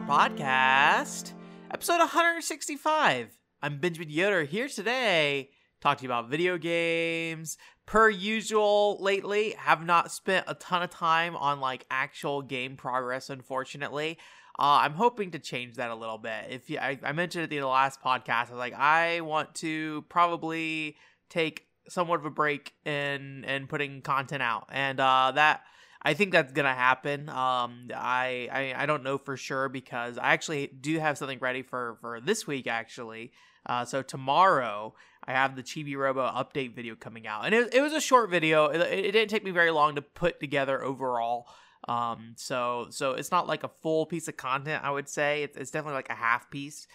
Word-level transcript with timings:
Podcast, 0.00 1.34
episode 1.70 1.98
165. 1.98 3.38
I'm 3.60 3.78
Benjamin 3.78 4.08
Yoder 4.08 4.44
here 4.44 4.66
today, 4.66 5.50
talk 5.82 5.98
to 5.98 6.04
you 6.04 6.08
about 6.08 6.30
video 6.30 6.56
games. 6.56 7.58
Per 7.84 8.08
usual, 8.08 8.96
lately, 9.00 9.54
have 9.58 9.84
not 9.84 10.10
spent 10.10 10.46
a 10.48 10.54
ton 10.54 10.82
of 10.82 10.88
time 10.88 11.36
on 11.36 11.60
like 11.60 11.84
actual 11.90 12.40
game 12.40 12.76
progress, 12.76 13.28
unfortunately. 13.28 14.16
Uh, 14.58 14.80
I'm 14.80 14.94
hoping 14.94 15.32
to 15.32 15.38
change 15.38 15.76
that 15.76 15.90
a 15.90 15.94
little 15.94 16.18
bit. 16.18 16.46
If 16.48 16.70
you, 16.70 16.78
I, 16.78 16.98
I 17.02 17.12
mentioned 17.12 17.44
at 17.44 17.50
the 17.50 17.60
last 17.60 18.00
podcast, 18.00 18.48
I 18.48 18.52
was 18.52 18.58
like, 18.58 18.74
I 18.74 19.20
want 19.20 19.54
to 19.56 20.06
probably 20.08 20.96
take 21.28 21.66
somewhat 21.88 22.20
of 22.20 22.24
a 22.24 22.30
break 22.30 22.72
in 22.86 23.44
and 23.46 23.68
putting 23.68 24.00
content 24.00 24.42
out, 24.42 24.70
and 24.72 24.98
uh, 24.98 25.32
that 25.34 25.62
I 26.04 26.14
think 26.14 26.32
that's 26.32 26.52
gonna 26.52 26.74
happen. 26.74 27.28
Um, 27.28 27.88
I, 27.94 28.48
I 28.52 28.74
I 28.76 28.86
don't 28.86 29.04
know 29.04 29.18
for 29.18 29.36
sure 29.36 29.68
because 29.68 30.18
I 30.18 30.32
actually 30.32 30.66
do 30.66 30.98
have 30.98 31.16
something 31.16 31.38
ready 31.38 31.62
for 31.62 31.96
for 32.00 32.20
this 32.20 32.46
week 32.46 32.66
actually. 32.66 33.32
Uh, 33.64 33.84
so 33.84 34.02
tomorrow 34.02 34.94
I 35.24 35.32
have 35.32 35.54
the 35.54 35.62
Chibi 35.62 35.96
Robo 35.96 36.22
update 36.22 36.74
video 36.74 36.96
coming 36.96 37.26
out, 37.26 37.44
and 37.44 37.54
it, 37.54 37.72
it 37.74 37.80
was 37.80 37.92
a 37.92 38.00
short 38.00 38.30
video. 38.30 38.66
It, 38.66 38.80
it 38.80 39.12
didn't 39.12 39.30
take 39.30 39.44
me 39.44 39.52
very 39.52 39.70
long 39.70 39.94
to 39.94 40.02
put 40.02 40.40
together 40.40 40.82
overall. 40.82 41.46
Um, 41.88 42.34
so 42.36 42.86
so 42.90 43.12
it's 43.12 43.30
not 43.30 43.46
like 43.46 43.62
a 43.62 43.68
full 43.68 44.06
piece 44.06 44.26
of 44.26 44.36
content. 44.36 44.84
I 44.84 44.90
would 44.90 45.08
say 45.08 45.44
it's, 45.44 45.56
it's 45.56 45.70
definitely 45.70 45.96
like 45.96 46.10
a 46.10 46.14
half 46.14 46.50
piece. 46.50 46.86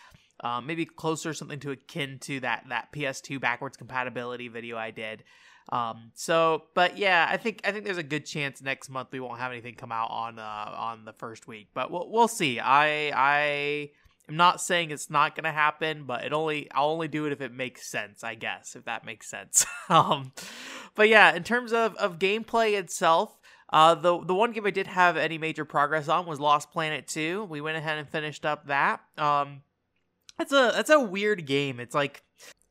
Um, 0.44 0.68
maybe 0.68 0.86
closer 0.86 1.34
something 1.34 1.60
to 1.62 1.72
akin 1.72 2.20
to 2.20 2.42
that 2.42 2.66
that 2.70 2.92
PS2 2.92 3.40
backwards 3.40 3.78
compatibility 3.78 4.50
video 4.50 4.78
I 4.78 4.92
did. 4.92 5.24
Um, 5.70 6.12
so, 6.14 6.64
but 6.74 6.98
yeah, 6.98 7.28
I 7.30 7.38
think 7.38 7.62
I 7.66 7.72
think 7.72 7.86
there's 7.86 7.98
a 7.98 8.04
good 8.04 8.26
chance 8.26 8.62
next 8.62 8.90
month 8.90 9.10
we 9.12 9.20
won't 9.20 9.40
have 9.40 9.52
anything 9.52 9.76
come 9.76 9.92
out 9.92 10.10
on 10.10 10.40
uh, 10.40 10.42
on 10.78 11.06
the 11.06 11.14
first 11.14 11.48
week, 11.48 11.68
but 11.74 11.92
we'll 11.92 12.10
we'll 12.10 12.30
see. 12.30 12.60
I 12.60 13.12
I 13.14 13.92
am 14.30 14.38
not 14.38 14.62
saying 14.62 14.92
it's 14.92 15.10
not 15.10 15.36
gonna 15.36 15.52
happen, 15.52 16.06
but 16.06 16.24
it 16.24 16.32
only 16.32 16.72
I'll 16.72 16.90
only 16.90 17.10
do 17.10 17.26
it 17.26 17.34
if 17.34 17.42
it 17.42 17.54
makes 17.54 17.86
sense, 17.86 18.24
I 18.24 18.36
guess, 18.36 18.76
if 18.76 18.86
that 18.86 19.06
makes 19.06 19.28
sense. 19.28 19.66
um, 19.90 20.32
but 20.96 21.10
yeah, 21.10 21.36
in 21.36 21.44
terms 21.44 21.74
of 21.74 21.96
of 21.96 22.20
gameplay 22.20 22.78
itself. 22.78 23.34
Uh, 23.70 23.94
the 23.94 24.24
the 24.24 24.34
one 24.34 24.54
game 24.54 24.66
I 24.66 24.70
did 24.70 24.88
have 24.88 25.18
any 25.18 25.38
major 25.38 25.66
progress 25.66 26.08
on 26.08 26.26
was 26.26 26.40
Lost 26.40 26.72
Planet 26.72 27.06
2. 27.06 27.44
We 27.50 27.60
went 27.60 27.76
ahead 27.76 27.98
and 27.98 28.08
finished 28.08 28.46
up 28.46 28.68
that. 28.68 29.02
Um, 29.18 29.62
that's 30.38 30.54
a 30.54 30.72
that's 30.74 30.90
a 30.90 31.02
weird 31.02 31.46
game. 31.46 31.82
It's 31.82 31.94
like 31.94 32.24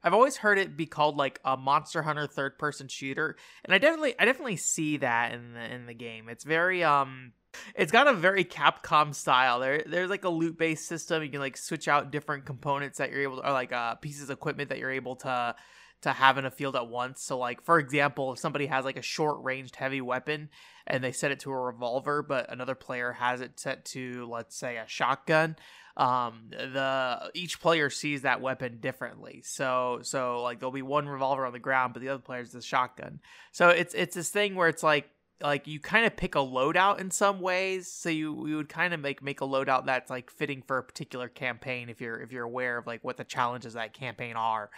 I've 0.06 0.14
always 0.14 0.36
heard 0.36 0.56
it 0.56 0.76
be 0.76 0.86
called 0.86 1.16
like 1.16 1.40
a 1.44 1.56
Monster 1.56 2.00
Hunter 2.00 2.28
third 2.28 2.60
person 2.60 2.86
shooter, 2.86 3.36
and 3.64 3.74
I 3.74 3.78
definitely 3.78 4.14
I 4.16 4.24
definitely 4.24 4.54
see 4.56 4.98
that 4.98 5.34
in 5.34 5.52
the 5.52 5.74
in 5.74 5.86
the 5.86 5.94
game. 5.94 6.28
It's 6.28 6.44
very 6.44 6.84
um 6.84 7.32
it's 7.74 7.90
got 7.90 8.06
a 8.06 8.12
very 8.12 8.44
Capcom 8.44 9.12
style. 9.12 9.58
There 9.58 9.82
there's 9.84 10.08
like 10.08 10.24
a 10.24 10.28
loot 10.28 10.56
based 10.56 10.86
system. 10.86 11.24
You 11.24 11.28
can 11.28 11.40
like 11.40 11.56
switch 11.56 11.88
out 11.88 12.12
different 12.12 12.46
components 12.46 12.98
that 12.98 13.10
you're 13.10 13.22
able 13.22 13.38
to 13.38 13.48
or 13.48 13.52
like 13.52 13.72
uh 13.72 13.96
pieces 13.96 14.30
of 14.30 14.30
equipment 14.30 14.68
that 14.68 14.78
you're 14.78 14.92
able 14.92 15.16
to 15.16 15.56
to 16.02 16.12
have 16.12 16.39
in 16.39 16.44
a 16.44 16.50
field 16.50 16.77
at 16.77 16.89
once. 16.89 17.22
So 17.22 17.39
like 17.39 17.62
for 17.62 17.78
example, 17.78 18.33
if 18.33 18.39
somebody 18.39 18.66
has 18.66 18.84
like 18.84 18.98
a 18.98 19.02
short 19.02 19.42
ranged 19.42 19.77
heavy 19.77 20.00
weapon 20.00 20.50
and 20.86 21.03
they 21.03 21.12
set 21.12 21.30
it 21.30 21.41
to 21.41 21.50
a 21.50 21.58
revolver, 21.58 22.22
but 22.22 22.53
another 22.53 22.75
player 22.75 23.12
has 23.12 23.41
it 23.41 23.59
set 23.59 23.84
to 23.87 24.28
let's 24.31 24.56
say 24.56 24.76
a 24.76 24.87
shotgun, 24.87 25.56
um 25.97 26.50
the 26.50 27.31
each 27.34 27.60
player 27.60 27.88
sees 27.88 28.22
that 28.22 28.41
weapon 28.41 28.78
differently. 28.81 29.43
So 29.44 30.00
so 30.03 30.43
like 30.43 30.60
there'll 30.60 30.72
be 30.72 30.82
one 30.82 31.09
revolver 31.09 31.47
on 31.47 31.53
the 31.53 31.59
ground 31.59 31.94
but 31.94 32.00
the 32.00 32.10
other 32.10 32.22
player's 32.22 32.53
the 32.53 32.62
shotgun. 32.62 33.20
So 33.53 33.70
it's 33.70 33.94
it's 33.94 34.15
this 34.15 34.31
thing 34.31 34.54
where 34.54 34.69
it's 34.69 34.82
like 34.82 35.09
like 35.43 35.66
you 35.66 35.78
kind 35.81 36.06
of 36.06 36.16
pick 36.16 36.34
a 36.34 36.38
loadout 36.38 36.99
in 36.99 37.10
some 37.10 37.41
ways. 37.41 37.91
So 37.91 38.09
you 38.09 38.47
you 38.47 38.56
would 38.56 38.69
kind 38.69 38.94
of 38.94 39.00
make 39.00 39.22
make 39.22 39.41
a 39.41 39.44
loadout 39.44 39.87
that's 39.87 40.10
like 40.10 40.31
fitting 40.31 40.62
for 40.66 40.78
a 40.78 40.82
particular 40.82 41.28
campaign 41.28 41.88
if 41.88 42.00
you're 42.00 42.20
if 42.20 42.32
you're 42.32 42.44
aware 42.44 42.78
of 42.78 42.87
like 42.87 43.03
what 43.04 43.16
the 43.16 43.25
challenges 43.25 43.75
that 43.75 43.93
campaign 43.93 44.37
are 44.37 44.70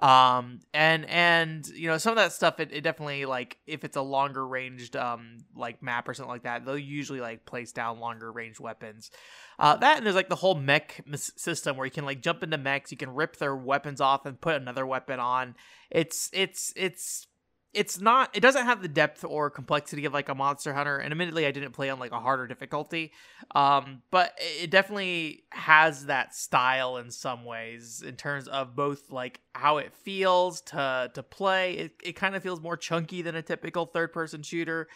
um 0.00 0.60
and 0.72 1.08
and 1.08 1.66
you 1.68 1.88
know 1.88 1.98
some 1.98 2.10
of 2.10 2.16
that 2.16 2.32
stuff 2.32 2.58
it, 2.58 2.70
it 2.72 2.80
definitely 2.80 3.24
like 3.24 3.58
if 3.66 3.84
it's 3.84 3.96
a 3.96 4.02
longer 4.02 4.46
ranged 4.46 4.96
um 4.96 5.38
like 5.54 5.82
map 5.82 6.08
or 6.08 6.14
something 6.14 6.30
like 6.30 6.42
that 6.42 6.64
they'll 6.64 6.76
usually 6.76 7.20
like 7.20 7.46
place 7.46 7.72
down 7.72 8.00
longer 8.00 8.30
range 8.32 8.58
weapons. 8.58 9.10
Uh 9.58 9.76
that 9.76 9.96
and 9.96 10.06
there's 10.06 10.16
like 10.16 10.28
the 10.28 10.36
whole 10.36 10.56
mech 10.56 11.04
system 11.14 11.76
where 11.76 11.86
you 11.86 11.92
can 11.92 12.04
like 12.04 12.20
jump 12.20 12.42
into 12.42 12.58
mechs 12.58 12.90
you 12.90 12.98
can 12.98 13.14
rip 13.14 13.36
their 13.36 13.54
weapons 13.54 14.00
off 14.00 14.26
and 14.26 14.40
put 14.40 14.56
another 14.56 14.86
weapon 14.86 15.20
on. 15.20 15.54
It's 15.90 16.28
it's 16.32 16.72
it's 16.76 17.28
it's 17.74 18.00
not 18.00 18.30
it 18.34 18.40
doesn't 18.40 18.64
have 18.64 18.80
the 18.82 18.88
depth 18.88 19.24
or 19.24 19.50
complexity 19.50 20.04
of 20.04 20.12
like 20.12 20.28
a 20.28 20.34
monster 20.34 20.72
hunter 20.72 20.98
and 20.98 21.12
admittedly 21.12 21.46
i 21.46 21.50
didn't 21.50 21.72
play 21.72 21.90
on 21.90 21.98
like 21.98 22.12
a 22.12 22.20
harder 22.20 22.46
difficulty 22.46 23.12
um 23.54 24.02
but 24.10 24.32
it 24.38 24.70
definitely 24.70 25.42
has 25.50 26.06
that 26.06 26.34
style 26.34 26.96
in 26.96 27.10
some 27.10 27.44
ways 27.44 28.02
in 28.06 28.16
terms 28.16 28.48
of 28.48 28.74
both 28.74 29.10
like 29.10 29.40
how 29.54 29.78
it 29.78 29.92
feels 29.92 30.60
to 30.60 31.10
to 31.14 31.22
play 31.22 31.74
it, 31.74 31.92
it 32.02 32.12
kind 32.12 32.34
of 32.34 32.42
feels 32.42 32.60
more 32.60 32.76
chunky 32.76 33.22
than 33.22 33.34
a 33.34 33.42
typical 33.42 33.86
third 33.86 34.12
person 34.12 34.42
shooter 34.42 34.88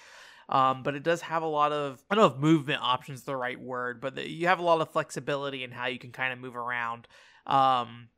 um, 0.51 0.83
but 0.83 0.95
it 0.95 1.03
does 1.03 1.21
have 1.23 1.43
a 1.43 1.47
lot 1.47 1.73
of 1.73 2.03
I 2.11 2.15
don't 2.15 2.25
know 2.25 2.35
if 2.35 2.41
movement 2.41 2.81
options 2.83 3.23
the 3.25 3.37
right 3.37 3.61
word, 3.61 4.01
but 4.01 4.15
the, 4.15 4.27
you 4.27 4.47
have 4.47 4.59
a 4.59 4.63
lot 4.63 4.81
of 4.81 4.91
flexibility 4.91 5.63
in 5.63 5.71
how 5.71 5.89
you 5.89 5.99
can 5.99 6.11
kind 6.11 6.33
of 6.33 6.39
move 6.39 6.57
around. 6.57 7.07
Um, 7.47 8.09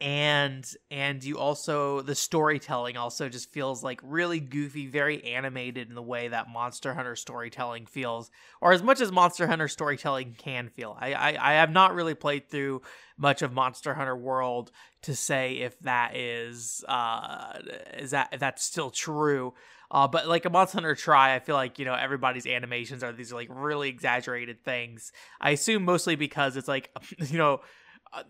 and 0.00 0.68
and 0.90 1.22
you 1.22 1.38
also 1.38 2.00
the 2.00 2.14
storytelling 2.14 2.96
also 2.96 3.28
just 3.28 3.52
feels 3.52 3.82
like 3.82 4.00
really 4.02 4.40
goofy 4.40 4.86
very 4.86 5.22
animated 5.24 5.88
in 5.88 5.94
the 5.94 6.02
way 6.02 6.28
that 6.28 6.48
monster 6.48 6.94
hunter 6.94 7.14
storytelling 7.14 7.86
feels 7.86 8.30
or 8.60 8.72
as 8.72 8.82
much 8.82 9.00
as 9.00 9.12
monster 9.12 9.46
hunter 9.46 9.68
storytelling 9.68 10.34
can 10.36 10.68
feel 10.68 10.96
i 11.00 11.12
i, 11.14 11.52
I 11.52 11.54
have 11.54 11.70
not 11.70 11.94
really 11.94 12.14
played 12.14 12.48
through 12.48 12.82
much 13.16 13.42
of 13.42 13.52
monster 13.52 13.94
hunter 13.94 14.16
world 14.16 14.72
to 15.02 15.14
say 15.14 15.58
if 15.58 15.78
that 15.80 16.16
is 16.16 16.84
uh 16.88 17.58
is 17.96 18.10
that 18.10 18.30
if 18.32 18.40
that's 18.40 18.64
still 18.64 18.90
true 18.90 19.54
uh, 19.90 20.08
but 20.08 20.26
like 20.26 20.44
a 20.44 20.50
Monster 20.50 20.78
Hunter 20.78 20.96
Tri 20.96 21.36
I 21.36 21.38
feel 21.38 21.54
like 21.54 21.78
you 21.78 21.84
know 21.84 21.94
everybody's 21.94 22.46
animations 22.46 23.04
are 23.04 23.12
these 23.12 23.32
like 23.32 23.48
really 23.48 23.88
exaggerated 23.88 24.64
things. 24.64 25.12
I 25.40 25.50
assume 25.50 25.84
mostly 25.84 26.16
because 26.16 26.56
it's 26.56 26.66
like 26.66 26.90
you 27.18 27.38
know 27.38 27.60
uh, 28.12 28.24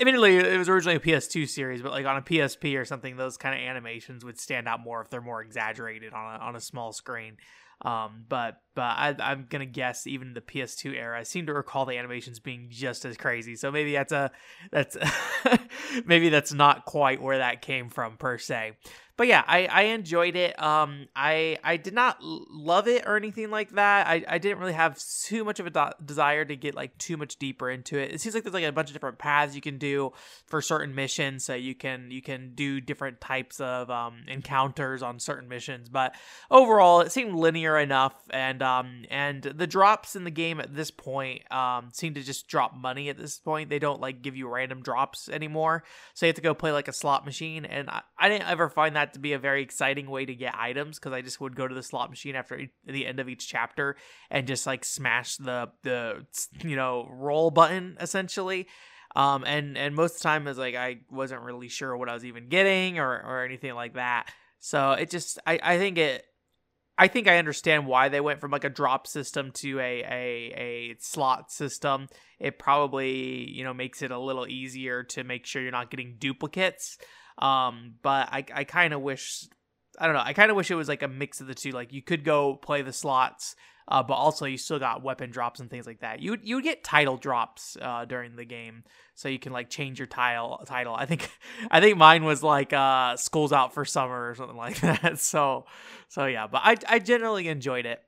admittedly 0.00 0.36
it 0.36 0.58
was 0.58 0.68
originally 0.68 0.96
a 0.96 1.00
ps2 1.00 1.48
series 1.48 1.82
but 1.82 1.92
like 1.92 2.06
on 2.06 2.16
a 2.16 2.22
psp 2.22 2.78
or 2.78 2.84
something 2.84 3.16
those 3.16 3.36
kind 3.36 3.54
of 3.54 3.60
animations 3.60 4.24
would 4.24 4.38
stand 4.38 4.66
out 4.66 4.80
more 4.80 5.02
if 5.02 5.10
they're 5.10 5.20
more 5.20 5.42
exaggerated 5.42 6.12
on 6.12 6.34
a, 6.34 6.38
on 6.38 6.56
a 6.56 6.60
small 6.60 6.92
screen 6.92 7.36
um, 7.82 8.24
but 8.28 8.60
but 8.74 8.82
I, 8.82 9.14
am 9.32 9.46
gonna 9.48 9.64
guess 9.64 10.06
even 10.06 10.34
the 10.34 10.42
PS2 10.42 10.94
era, 10.94 11.18
I 11.18 11.22
seem 11.22 11.46
to 11.46 11.54
recall 11.54 11.86
the 11.86 11.96
animations 11.96 12.38
being 12.38 12.66
just 12.68 13.06
as 13.06 13.16
crazy. 13.16 13.56
So 13.56 13.70
maybe 13.70 13.92
that's 13.92 14.12
a 14.12 14.30
that's 14.70 14.98
maybe 16.04 16.28
that's 16.28 16.52
not 16.52 16.84
quite 16.84 17.22
where 17.22 17.38
that 17.38 17.62
came 17.62 17.88
from 17.88 18.18
per 18.18 18.36
se 18.36 18.72
but 19.20 19.28
yeah, 19.28 19.44
I, 19.46 19.66
I 19.66 19.82
enjoyed 19.82 20.34
it. 20.34 20.58
Um, 20.62 21.06
I 21.14 21.58
I 21.62 21.76
did 21.76 21.92
not 21.92 22.16
love 22.22 22.88
it 22.88 23.04
or 23.06 23.18
anything 23.18 23.50
like 23.50 23.72
that. 23.72 24.06
I, 24.06 24.24
I 24.26 24.38
didn't 24.38 24.60
really 24.60 24.72
have 24.72 24.98
too 25.24 25.44
much 25.44 25.60
of 25.60 25.66
a 25.66 25.70
do- 25.70 25.92
desire 26.02 26.46
to 26.46 26.56
get 26.56 26.74
like 26.74 26.96
too 26.96 27.18
much 27.18 27.36
deeper 27.36 27.68
into 27.68 27.98
it. 27.98 28.12
It 28.12 28.22
seems 28.22 28.34
like 28.34 28.44
there's 28.44 28.54
like 28.54 28.64
a 28.64 28.72
bunch 28.72 28.88
of 28.88 28.94
different 28.94 29.18
paths 29.18 29.54
you 29.54 29.60
can 29.60 29.76
do 29.76 30.14
for 30.46 30.62
certain 30.62 30.94
missions. 30.94 31.44
So 31.44 31.52
you 31.52 31.74
can 31.74 32.10
you 32.10 32.22
can 32.22 32.54
do 32.54 32.80
different 32.80 33.20
types 33.20 33.60
of 33.60 33.90
um, 33.90 34.22
encounters 34.26 35.02
on 35.02 35.20
certain 35.20 35.50
missions. 35.50 35.90
But 35.90 36.14
overall, 36.50 37.02
it 37.02 37.12
seemed 37.12 37.34
linear 37.34 37.78
enough, 37.78 38.14
and 38.30 38.62
um 38.62 39.04
and 39.10 39.42
the 39.42 39.66
drops 39.66 40.16
in 40.16 40.24
the 40.24 40.30
game 40.30 40.60
at 40.60 40.74
this 40.74 40.90
point 40.90 41.42
um 41.52 41.90
seem 41.92 42.14
to 42.14 42.22
just 42.22 42.48
drop 42.48 42.74
money 42.74 43.10
at 43.10 43.18
this 43.18 43.38
point. 43.38 43.68
They 43.68 43.80
don't 43.80 44.00
like 44.00 44.22
give 44.22 44.34
you 44.34 44.48
random 44.48 44.80
drops 44.80 45.28
anymore. 45.28 45.84
So 46.14 46.24
you 46.24 46.28
have 46.28 46.36
to 46.36 46.40
go 46.40 46.54
play 46.54 46.72
like 46.72 46.88
a 46.88 46.94
slot 46.94 47.26
machine, 47.26 47.66
and 47.66 47.90
I, 47.90 48.00
I 48.18 48.30
didn't 48.30 48.48
ever 48.48 48.70
find 48.70 48.96
that 48.96 49.09
to 49.14 49.20
be 49.20 49.32
a 49.32 49.38
very 49.38 49.62
exciting 49.62 50.10
way 50.10 50.24
to 50.24 50.34
get 50.34 50.54
items 50.56 50.98
because 50.98 51.12
I 51.12 51.22
just 51.22 51.40
would 51.40 51.56
go 51.56 51.66
to 51.66 51.74
the 51.74 51.82
slot 51.82 52.10
machine 52.10 52.34
after 52.34 52.66
the 52.86 53.06
end 53.06 53.20
of 53.20 53.28
each 53.28 53.48
chapter 53.48 53.96
and 54.30 54.46
just 54.46 54.66
like 54.66 54.84
smash 54.84 55.36
the 55.36 55.70
the 55.82 56.26
you 56.62 56.76
know 56.76 57.06
roll 57.10 57.50
button 57.50 57.96
essentially. 58.00 58.66
Um, 59.16 59.44
and 59.44 59.76
and 59.76 59.94
most 59.94 60.16
of 60.16 60.18
the 60.18 60.22
time 60.24 60.46
is 60.46 60.58
like 60.58 60.74
I 60.74 60.98
wasn't 61.10 61.42
really 61.42 61.68
sure 61.68 61.96
what 61.96 62.08
I 62.08 62.14
was 62.14 62.24
even 62.24 62.48
getting 62.48 62.98
or 62.98 63.10
or 63.10 63.44
anything 63.44 63.74
like 63.74 63.94
that. 63.94 64.32
So 64.60 64.92
it 64.92 65.10
just 65.10 65.38
I 65.46 65.58
I 65.62 65.78
think 65.78 65.98
it 65.98 66.24
I 67.00 67.08
think 67.08 67.28
I 67.28 67.38
understand 67.38 67.86
why 67.86 68.10
they 68.10 68.20
went 68.20 68.40
from 68.40 68.50
like 68.50 68.64
a 68.64 68.68
drop 68.68 69.06
system 69.06 69.52
to 69.52 69.80
a, 69.80 70.02
a 70.02 70.54
a 70.54 70.96
slot 70.98 71.50
system. 71.50 72.08
It 72.38 72.58
probably 72.58 73.50
you 73.50 73.64
know 73.64 73.72
makes 73.72 74.02
it 74.02 74.10
a 74.10 74.18
little 74.18 74.46
easier 74.46 75.02
to 75.04 75.24
make 75.24 75.46
sure 75.46 75.62
you're 75.62 75.72
not 75.72 75.90
getting 75.90 76.16
duplicates. 76.18 76.98
Um, 77.38 77.94
but 78.02 78.28
I 78.32 78.44
I 78.52 78.64
kind 78.64 78.92
of 78.92 79.00
wish 79.00 79.48
I 79.98 80.06
don't 80.06 80.14
know. 80.14 80.22
I 80.24 80.32
kind 80.32 80.50
of 80.50 80.56
wish 80.56 80.70
it 80.70 80.76
was 80.76 80.88
like 80.88 81.02
a 81.02 81.08
mix 81.08 81.40
of 81.40 81.46
the 81.46 81.54
two. 81.54 81.72
Like 81.72 81.92
you 81.92 82.02
could 82.02 82.24
go 82.24 82.54
play 82.56 82.82
the 82.82 82.92
slots, 82.92 83.56
uh, 83.88 84.02
but 84.02 84.14
also 84.14 84.46
you 84.46 84.56
still 84.56 84.78
got 84.78 85.02
weapon 85.02 85.30
drops 85.30 85.60
and 85.60 85.68
things 85.68 85.86
like 85.86 86.00
that. 86.00 86.20
You 86.20 86.38
you 86.42 86.56
would 86.56 86.64
get 86.64 86.84
title 86.84 87.16
drops 87.16 87.76
uh, 87.80 88.04
during 88.04 88.36
the 88.36 88.44
game, 88.44 88.84
so 89.14 89.28
you 89.28 89.38
can 89.38 89.52
like 89.52 89.68
change 89.68 89.98
your 89.98 90.06
title 90.06 90.62
title. 90.66 90.94
I 90.94 91.06
think 91.06 91.28
I 91.70 91.80
think 91.80 91.98
mine 91.98 92.24
was 92.24 92.42
like 92.42 92.72
uh, 92.72 93.16
"School's 93.16 93.52
Out 93.52 93.74
for 93.74 93.84
Summer" 93.84 94.30
or 94.30 94.34
something 94.34 94.56
like 94.56 94.80
that. 94.80 95.18
So 95.18 95.66
so 96.08 96.26
yeah, 96.26 96.46
but 96.46 96.62
I 96.64 96.76
I 96.88 96.98
generally 96.98 97.48
enjoyed 97.48 97.86
it. 97.86 98.00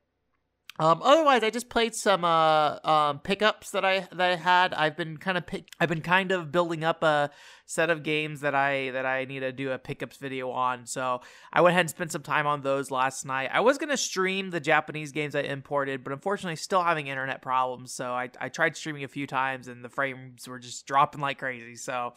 Um, 0.78 1.02
otherwise, 1.02 1.42
I 1.42 1.50
just 1.50 1.68
played 1.68 1.94
some 1.94 2.24
uh, 2.24 2.78
um, 2.82 3.18
pickups 3.18 3.70
that 3.72 3.84
I 3.84 4.08
that 4.12 4.30
I 4.32 4.36
had. 4.36 4.72
I've 4.72 4.96
been 4.96 5.18
kind 5.18 5.36
of 5.36 5.46
pick, 5.46 5.68
I've 5.78 5.88
been 5.88 6.00
kind 6.00 6.32
of 6.32 6.50
building 6.50 6.82
up 6.82 7.02
a 7.02 7.30
set 7.72 7.90
of 7.90 8.02
games 8.02 8.40
that 8.40 8.54
I 8.54 8.90
that 8.90 9.06
I 9.06 9.24
need 9.24 9.40
to 9.40 9.52
do 9.52 9.72
a 9.72 9.78
pickups 9.78 10.16
video 10.16 10.50
on. 10.50 10.86
So 10.86 11.22
I 11.52 11.60
went 11.60 11.72
ahead 11.72 11.80
and 11.80 11.90
spent 11.90 12.12
some 12.12 12.22
time 12.22 12.46
on 12.46 12.62
those 12.62 12.90
last 12.90 13.24
night. 13.24 13.50
I 13.52 13.60
was 13.60 13.78
gonna 13.78 13.96
stream 13.96 14.50
the 14.50 14.60
Japanese 14.60 15.12
games 15.12 15.34
I 15.34 15.40
imported, 15.40 16.04
but 16.04 16.12
unfortunately, 16.12 16.56
still 16.56 16.82
having 16.82 17.06
internet 17.06 17.42
problems. 17.42 17.92
So 17.92 18.12
I, 18.12 18.30
I 18.40 18.48
tried 18.48 18.76
streaming 18.76 19.04
a 19.04 19.08
few 19.08 19.26
times, 19.26 19.68
and 19.68 19.84
the 19.84 19.88
frames 19.88 20.46
were 20.46 20.58
just 20.58 20.86
dropping 20.86 21.20
like 21.20 21.38
crazy. 21.38 21.76
So 21.76 22.12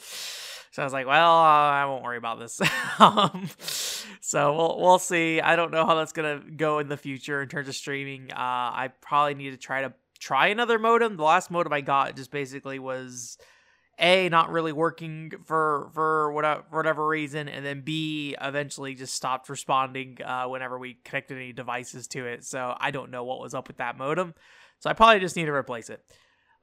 so 0.76 0.82
I 0.82 0.86
was 0.86 0.94
like, 0.94 1.08
well, 1.08 1.38
uh, 1.38 1.72
I 1.72 1.86
won't 1.86 2.04
worry 2.04 2.18
about 2.18 2.38
this. 2.38 2.62
um, 3.00 3.50
so 4.20 4.54
we'll 4.54 4.80
we'll 4.80 5.00
see. 5.00 5.40
I 5.40 5.56
don't 5.56 5.72
know 5.72 5.86
how 5.86 5.96
that's 5.96 6.12
gonna 6.12 6.42
go 6.58 6.80
in 6.80 6.90
the 6.90 6.98
future 6.98 7.42
in 7.42 7.48
terms 7.48 7.70
of 7.70 7.76
streaming. 7.76 8.32
Uh, 8.32 8.36
I 8.36 8.92
probably 9.00 9.36
need 9.36 9.52
to 9.52 9.58
try 9.58 9.84
to 9.84 9.94
try 10.20 10.48
another 10.48 10.78
modem. 10.78 11.16
The 11.16 11.24
last 11.24 11.50
modem 11.50 11.72
I 11.72 11.82
got 11.82 12.16
just 12.16 12.32
basically 12.32 12.80
was 12.80 13.38
a 14.00 14.30
not 14.30 14.52
really 14.52 14.74
working 14.74 15.32
for 15.46 15.90
for 15.94 16.32
whatever 16.34 16.64
whatever 16.70 17.08
reason, 17.08 17.48
and 17.48 17.66
then 17.66 17.82
b 17.82 18.36
eventually 18.42 18.94
just 18.94 19.16
stopped 19.16 19.48
responding 19.50 20.18
uh, 20.24 20.46
whenever 20.46 20.78
we 20.78 21.00
connected 21.06 21.38
any 21.38 21.54
devices 21.54 22.08
to 22.10 22.26
it. 22.26 22.44
So 22.44 22.76
I 22.80 22.92
don't 22.92 23.12
know 23.12 23.24
what 23.24 23.40
was 23.40 23.54
up 23.54 23.68
with 23.68 23.78
that 23.78 23.98
modem. 23.98 24.34
So 24.80 24.90
I 24.90 24.94
probably 24.94 25.20
just 25.20 25.36
need 25.36 25.46
to 25.46 25.54
replace 25.54 25.90
it. 25.90 26.02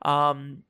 Um, 0.03 0.65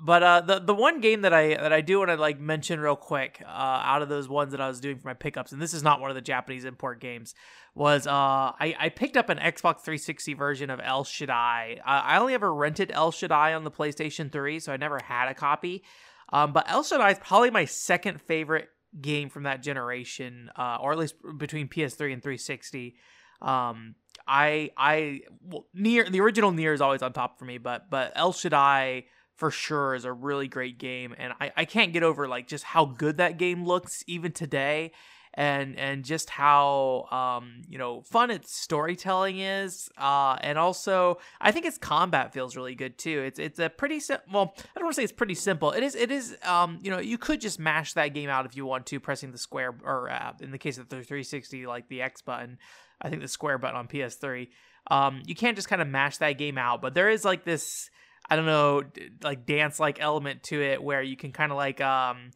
but 0.00 0.22
uh, 0.22 0.40
the 0.42 0.58
the 0.60 0.74
one 0.74 1.00
game 1.00 1.22
that 1.22 1.32
I 1.32 1.48
that 1.48 1.72
I 1.72 1.80
do 1.80 1.98
want 1.98 2.10
to 2.10 2.16
like 2.16 2.38
mention 2.38 2.80
real 2.80 2.96
quick 2.96 3.42
uh, 3.44 3.48
out 3.48 4.02
of 4.02 4.08
those 4.08 4.28
ones 4.28 4.52
that 4.52 4.60
I 4.60 4.68
was 4.68 4.80
doing 4.80 4.98
for 4.98 5.08
my 5.08 5.14
pickups, 5.14 5.52
and 5.52 5.60
this 5.60 5.74
is 5.74 5.82
not 5.82 6.00
one 6.00 6.10
of 6.10 6.14
the 6.14 6.20
Japanese 6.22 6.64
import 6.64 7.00
games, 7.00 7.34
was 7.74 8.06
uh, 8.06 8.10
I 8.10 8.74
I 8.78 8.88
picked 8.90 9.16
up 9.16 9.28
an 9.28 9.38
Xbox 9.38 9.80
360 9.80 10.34
version 10.34 10.70
of 10.70 10.80
El 10.82 11.04
Shaddai. 11.04 11.80
I 11.84 11.98
I 11.98 12.18
only 12.18 12.34
ever 12.34 12.52
rented 12.52 12.92
El 12.92 13.10
Shaddai 13.10 13.54
on 13.54 13.64
the 13.64 13.70
PlayStation 13.70 14.30
3, 14.30 14.60
so 14.60 14.72
I 14.72 14.76
never 14.76 15.00
had 15.02 15.28
a 15.28 15.34
copy. 15.34 15.82
Um, 16.32 16.52
but 16.52 16.70
El 16.70 16.82
Shaddai 16.82 17.12
is 17.12 17.18
probably 17.18 17.50
my 17.50 17.64
second 17.64 18.20
favorite 18.20 18.68
game 19.00 19.30
from 19.30 19.44
that 19.44 19.62
generation, 19.62 20.50
uh, 20.56 20.78
or 20.80 20.92
at 20.92 20.98
least 20.98 21.16
between 21.38 21.68
PS3 21.68 22.12
and 22.12 22.22
360. 22.22 22.96
Um, 23.40 23.94
I 24.26 24.70
I 24.76 25.20
well, 25.42 25.66
NieR 25.76 26.10
the 26.10 26.20
original 26.20 26.52
NieR 26.52 26.74
is 26.74 26.80
always 26.80 27.02
on 27.02 27.12
top 27.12 27.38
for 27.38 27.44
me, 27.44 27.58
but 27.58 27.90
but 27.90 28.12
El 28.14 28.32
Shaddai 28.32 29.04
for 29.38 29.52
sure 29.52 29.94
is 29.94 30.04
a 30.04 30.12
really 30.12 30.48
great 30.48 30.78
game 30.78 31.14
and 31.16 31.32
I, 31.40 31.52
I 31.56 31.64
can't 31.64 31.92
get 31.92 32.02
over 32.02 32.28
like 32.28 32.48
just 32.48 32.64
how 32.64 32.84
good 32.84 33.18
that 33.18 33.38
game 33.38 33.64
looks 33.64 34.02
even 34.06 34.32
today 34.32 34.92
and 35.34 35.78
and 35.78 36.04
just 36.04 36.28
how 36.28 37.06
um 37.12 37.62
you 37.68 37.78
know 37.78 38.02
fun 38.02 38.32
its 38.32 38.52
storytelling 38.52 39.38
is 39.38 39.88
uh 39.96 40.36
and 40.40 40.58
also 40.58 41.18
I 41.40 41.52
think 41.52 41.64
its 41.66 41.78
combat 41.78 42.32
feels 42.32 42.56
really 42.56 42.74
good 42.74 42.98
too. 42.98 43.22
It's 43.22 43.38
it's 43.38 43.60
a 43.60 43.68
pretty 43.68 44.00
sim- 44.00 44.18
well 44.32 44.54
I 44.56 44.62
don't 44.74 44.86
want 44.86 44.96
to 44.96 45.00
say 45.00 45.04
it's 45.04 45.12
pretty 45.12 45.36
simple. 45.36 45.70
It 45.70 45.84
is 45.84 45.94
it 45.94 46.10
is 46.10 46.36
um 46.42 46.80
you 46.82 46.90
know 46.90 46.98
you 46.98 47.16
could 47.16 47.40
just 47.40 47.60
mash 47.60 47.92
that 47.92 48.08
game 48.08 48.28
out 48.28 48.44
if 48.44 48.56
you 48.56 48.66
want 48.66 48.86
to 48.86 48.98
pressing 48.98 49.30
the 49.30 49.38
square 49.38 49.72
or 49.84 50.10
uh, 50.10 50.32
in 50.40 50.50
the 50.50 50.58
case 50.58 50.78
of 50.78 50.88
the 50.88 50.96
360 50.96 51.66
like 51.66 51.88
the 51.88 52.02
X 52.02 52.20
button 52.22 52.58
I 53.00 53.08
think 53.08 53.22
the 53.22 53.28
square 53.28 53.58
button 53.58 53.76
on 53.76 53.86
PS3 53.86 54.48
um 54.90 55.22
you 55.24 55.36
can't 55.36 55.54
just 55.54 55.68
kind 55.68 55.80
of 55.80 55.86
mash 55.86 56.18
that 56.18 56.32
game 56.32 56.58
out 56.58 56.82
but 56.82 56.94
there 56.94 57.08
is 57.08 57.24
like 57.24 57.44
this 57.44 57.90
I 58.30 58.36
don't 58.36 58.46
know, 58.46 58.82
like 59.22 59.46
dance 59.46 59.80
like 59.80 60.00
element 60.00 60.42
to 60.44 60.60
it 60.60 60.82
where 60.82 61.02
you 61.02 61.16
can 61.16 61.32
kind 61.32 61.50
of 61.50 61.56
like 61.56 61.80
um 61.80 62.30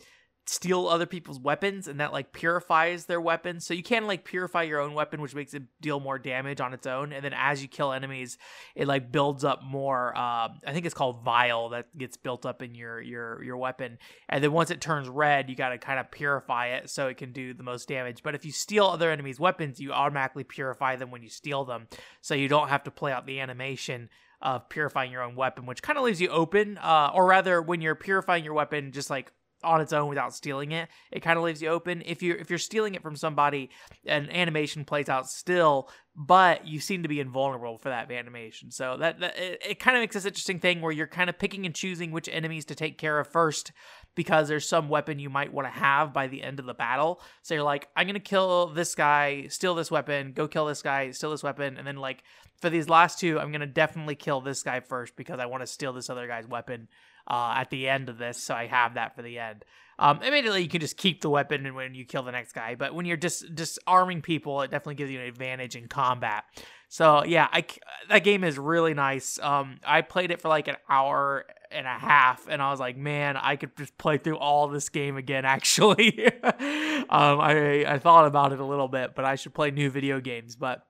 steal 0.47 0.89
other 0.89 1.07
people's 1.07 1.39
weapons 1.39 1.87
and 1.87 2.01
that 2.01 2.13
like 2.13 2.33
purifies 2.33 3.07
their 3.07 3.21
weapons. 3.21 3.65
So 3.65 3.75
you 3.75 3.83
can 3.83 4.07
like 4.07 4.25
purify 4.25 4.65
your 4.65 4.81
own 4.81 4.93
weapon, 4.93 5.21
which 5.21 5.35
makes 5.35 5.55
it 5.55 5.63
deal 5.81 6.01
more 6.01 6.19
damage 6.19 6.61
on 6.61 6.75
its 6.75 6.87
own. 6.87 7.13
And 7.13 7.25
then 7.25 7.33
as 7.35 7.63
you 7.63 7.69
kill 7.69 7.93
enemies, 7.93 8.39
it 8.75 8.89
like 8.89 9.13
builds 9.13 9.45
up 9.45 9.63
more. 9.63 10.17
Uh, 10.17 10.49
I 10.67 10.73
think 10.73 10.85
it's 10.85 10.95
called 10.95 11.23
Vile 11.25 11.69
that 11.71 11.97
gets 11.97 12.17
built 12.17 12.45
up 12.45 12.61
in 12.61 12.75
your 12.75 13.01
your 13.01 13.43
your 13.43 13.57
weapon. 13.57 13.99
And 14.29 14.43
then 14.43 14.53
once 14.53 14.71
it 14.71 14.81
turns 14.81 15.09
red, 15.09 15.49
you 15.49 15.55
got 15.55 15.71
to 15.71 15.79
kind 15.79 16.01
of 16.01 16.11
purify 16.11 16.69
it 16.69 16.91
so 16.91 17.07
it 17.07 17.19
can 17.19 17.33
do 17.33 17.55
the 17.55 17.63
most 17.63 17.89
damage. 17.89 18.23
But 18.23 18.35
if 18.35 18.45
you 18.45 18.53
steal 18.53 18.87
other 18.87 19.11
enemies' 19.11 19.39
weapons, 19.39 19.81
you 19.81 19.93
automatically 19.93 20.45
purify 20.45 20.97
them 20.97 21.11
when 21.11 21.23
you 21.23 21.29
steal 21.29 21.65
them, 21.65 21.87
so 22.21 22.35
you 22.35 22.49
don't 22.49 22.69
have 22.69 22.85
to 22.85 22.91
play 22.91 23.13
out 23.13 23.27
the 23.27 23.41
animation 23.41 24.09
of 24.43 24.69
purifying 24.69 25.11
your 25.13 25.23
own 25.23 25.35
weapon, 25.37 25.67
which 25.67 25.83
kind 25.83 25.99
of 25.99 26.05
leaves 26.05 26.21
you 26.21 26.29
open. 26.29 26.79
Uh, 26.79 27.11
or 27.15 27.27
rather, 27.27 27.63
when 27.63 27.81
you're 27.81 27.95
purifying 27.95 28.45
your 28.45 28.55
weapon, 28.55 28.93
just 28.93 29.11
like 29.11 29.33
on 29.65 29.81
its 29.81 29.93
own 29.93 30.09
without 30.09 30.35
stealing 30.35 30.73
it, 30.73 30.89
it 31.11 31.21
kind 31.21 31.39
of 31.39 31.45
leaves 31.45 31.63
you 31.63 31.69
open. 31.69 32.03
If 32.05 32.23
you're 32.23 32.37
if 32.37 32.51
you're 32.51 32.59
stealing 32.59 32.95
it 32.95 33.03
from 33.03 33.17
somebody, 33.17 33.71
an 34.07 34.31
animation 34.31 34.85
plays 34.85 35.09
out 35.09 35.29
still, 35.29 35.91
but 36.15 36.67
you 36.67 36.81
seem 36.81 37.03
to 37.03 37.09
be 37.09 37.21
invulnerable 37.21 37.79
for 37.79 37.89
that 37.89 38.11
animation. 38.11 38.71
So 38.71 38.97
that, 38.99 39.21
that 39.21 39.39
it, 39.39 39.63
it 39.71 39.79
kind 39.79 39.97
of 39.97 40.03
makes 40.03 40.15
this 40.15 40.27
interesting 40.27 40.61
thing 40.61 40.81
where 40.81 40.93
you're 40.93 41.07
kind 41.07 41.31
of 41.31 41.39
picking 41.39 41.65
and 41.65 41.75
choosing 41.75 42.11
which 42.11 42.29
enemies 42.31 42.65
to 42.67 42.75
take 42.75 42.99
care 42.99 43.19
of 43.19 43.29
first 43.29 43.73
because 44.15 44.49
there's 44.49 44.69
some 44.69 44.89
weapon 44.89 45.19
you 45.19 45.31
might 45.31 45.53
want 45.53 45.67
to 45.67 45.73
have 45.73 46.13
by 46.13 46.27
the 46.27 46.43
end 46.43 46.61
of 46.61 46.67
the 46.67 46.75
battle. 46.75 47.21
So 47.43 47.55
you're 47.55 47.63
like, 47.63 47.89
I'm 47.97 48.07
gonna 48.07 48.21
kill 48.21 48.69
this 48.69 48.95
guy, 48.95 49.47
steal 49.49 49.75
this 49.75 49.91
weapon, 49.91 50.33
go 50.33 50.47
kill 50.47 50.67
this 50.67 50.83
guy, 50.83 51.11
steal 51.13 51.31
this 51.31 51.43
weapon, 51.43 51.79
and 51.79 51.87
then 51.87 51.97
like 51.97 52.23
for 52.61 52.69
these 52.69 52.89
last 52.89 53.19
two, 53.19 53.41
I'm 53.41 53.53
gonna 53.53 53.67
definitely 53.67 54.15
kill 54.15 54.41
this 54.41 54.63
guy 54.63 54.81
first 54.81 55.17
because 55.17 55.41
I 55.41 55.47
want 55.47 55.63
to 55.63 55.67
steal 55.67 55.93
this 55.93 56.11
other 56.11 56.27
guy's 56.27 56.47
weapon 56.47 56.89
uh, 57.29 57.55
at 57.57 57.71
the 57.71 57.89
end 57.89 58.09
of 58.09 58.19
this, 58.19 58.43
so 58.43 58.55
I 58.55 58.67
have 58.67 58.95
that 58.95 59.15
for 59.15 59.23
the 59.23 59.39
end. 59.39 59.65
Um, 59.99 60.23
immediately, 60.23 60.63
you 60.63 60.69
can 60.69 60.81
just 60.81 60.97
keep 60.97 61.21
the 61.21 61.31
weapon 61.31 61.65
and 61.67 61.77
when 61.77 61.95
you 61.95 62.05
kill 62.05 62.23
the 62.23 62.33
next 62.33 62.53
guy, 62.53 62.75
but 62.75 62.95
when 62.95 63.07
you're 63.07 63.17
just 63.17 63.55
disarming 63.55 64.23
people, 64.23 64.63
it 64.63 64.71
definitely 64.71 64.97
gives 64.97 65.11
you 65.11 65.21
an 65.21 65.27
advantage 65.27 65.77
in 65.77 65.87
combat. 65.87 66.45
So 66.89 67.25
yeah, 67.25 67.49
I 67.53 67.65
that 68.09 68.25
game 68.25 68.45
is 68.45 68.59
really 68.59 68.95
nice. 68.95 69.39
Um, 69.39 69.79
I 69.87 70.03
played 70.03 70.31
it 70.31 70.41
for 70.41 70.49
like 70.49 70.69
an 70.69 70.77
hour 70.89 71.47
and 71.71 71.87
a 71.87 71.99
half, 71.99 72.49
and 72.49 72.61
I 72.61 72.71
was 72.71 72.81
like, 72.81 72.97
man, 72.97 73.37
I 73.37 73.57
could 73.57 73.77
just 73.77 73.97
play 73.97 74.19
through 74.19 74.39
all 74.39 74.69
this 74.69 74.89
game 74.89 75.17
again. 75.17 75.45
Actually, 75.47 76.27
um, 76.27 77.41
I 77.41 77.85
I 77.87 77.99
thought 77.99 78.27
about 78.27 78.53
it 78.53 78.61
a 78.61 78.65
little 78.67 78.89
bit, 78.89 79.15
but 79.15 79.25
I 79.25 79.37
should 79.37 79.55
play 79.55 79.71
new 79.71 79.89
video 79.89 80.21
games. 80.21 80.57
But 80.57 80.85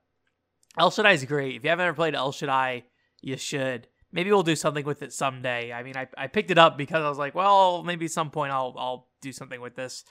El 0.77 0.91
Shaddai 0.91 1.13
is 1.13 1.25
great. 1.25 1.55
If 1.55 1.63
you 1.63 1.69
haven't 1.69 1.85
ever 1.85 1.95
played 1.95 2.15
El 2.15 2.31
Shaddai, 2.31 2.83
you 3.21 3.37
should. 3.37 3.87
Maybe 4.13 4.31
we'll 4.31 4.43
do 4.43 4.55
something 4.55 4.85
with 4.85 5.01
it 5.01 5.11
someday. 5.11 5.73
I 5.73 5.83
mean, 5.83 5.97
I, 5.97 6.07
I 6.15 6.27
picked 6.27 6.51
it 6.51 6.57
up 6.57 6.77
because 6.77 7.03
I 7.03 7.09
was 7.09 7.17
like, 7.17 7.35
well, 7.35 7.83
maybe 7.83 8.07
some 8.07 8.29
point 8.29 8.53
I'll 8.53 8.73
I'll 8.77 9.07
do 9.21 9.31
something 9.33 9.59
with 9.59 9.75
this. 9.75 10.05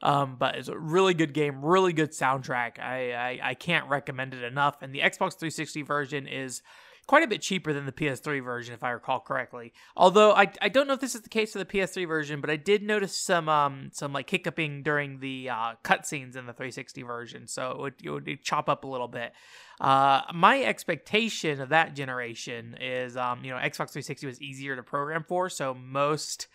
Um, 0.00 0.36
but 0.38 0.54
it's 0.54 0.68
a 0.68 0.78
really 0.78 1.12
good 1.12 1.34
game, 1.34 1.64
really 1.64 1.92
good 1.92 2.12
soundtrack. 2.12 2.78
I, 2.78 3.12
I 3.12 3.40
I 3.50 3.54
can't 3.54 3.88
recommend 3.88 4.32
it 4.32 4.44
enough. 4.44 4.80
And 4.80 4.94
the 4.94 5.00
Xbox 5.00 5.36
360 5.38 5.82
version 5.82 6.26
is 6.28 6.62
quite 7.08 7.24
a 7.24 7.26
bit 7.26 7.40
cheaper 7.40 7.72
than 7.72 7.86
the 7.86 7.92
PS3 7.92 8.44
version, 8.44 8.74
if 8.74 8.84
I 8.84 8.90
recall 8.90 9.18
correctly. 9.18 9.72
Although 9.96 10.32
I, 10.32 10.52
I 10.62 10.68
don't 10.68 10.86
know 10.86 10.92
if 10.92 11.00
this 11.00 11.16
is 11.16 11.22
the 11.22 11.28
case 11.28 11.52
for 11.52 11.58
the 11.58 11.64
PS3 11.64 12.06
version, 12.06 12.40
but 12.40 12.50
I 12.50 12.56
did 12.56 12.84
notice 12.84 13.16
some 13.16 13.48
um 13.48 13.90
some 13.92 14.12
like 14.12 14.30
hiccuping 14.30 14.84
during 14.84 15.18
the 15.18 15.50
uh, 15.50 15.72
cutscenes 15.82 16.36
in 16.36 16.46
the 16.46 16.52
360 16.52 17.02
version, 17.02 17.48
so 17.48 17.70
it 17.72 17.78
would, 17.78 17.94
it 18.04 18.10
would 18.10 18.42
chop 18.44 18.68
up 18.68 18.84
a 18.84 18.86
little 18.86 19.08
bit. 19.08 19.32
Uh, 19.80 20.20
my 20.34 20.62
expectation 20.62 21.60
of 21.60 21.70
that 21.70 21.94
generation 21.96 22.76
is 22.80 23.16
um 23.16 23.44
you 23.44 23.50
know 23.50 23.56
Xbox 23.56 23.90
360 23.90 24.26
was 24.26 24.40
easier 24.40 24.76
to 24.76 24.82
program 24.82 25.24
for, 25.26 25.48
so 25.48 25.74
most 25.74 26.46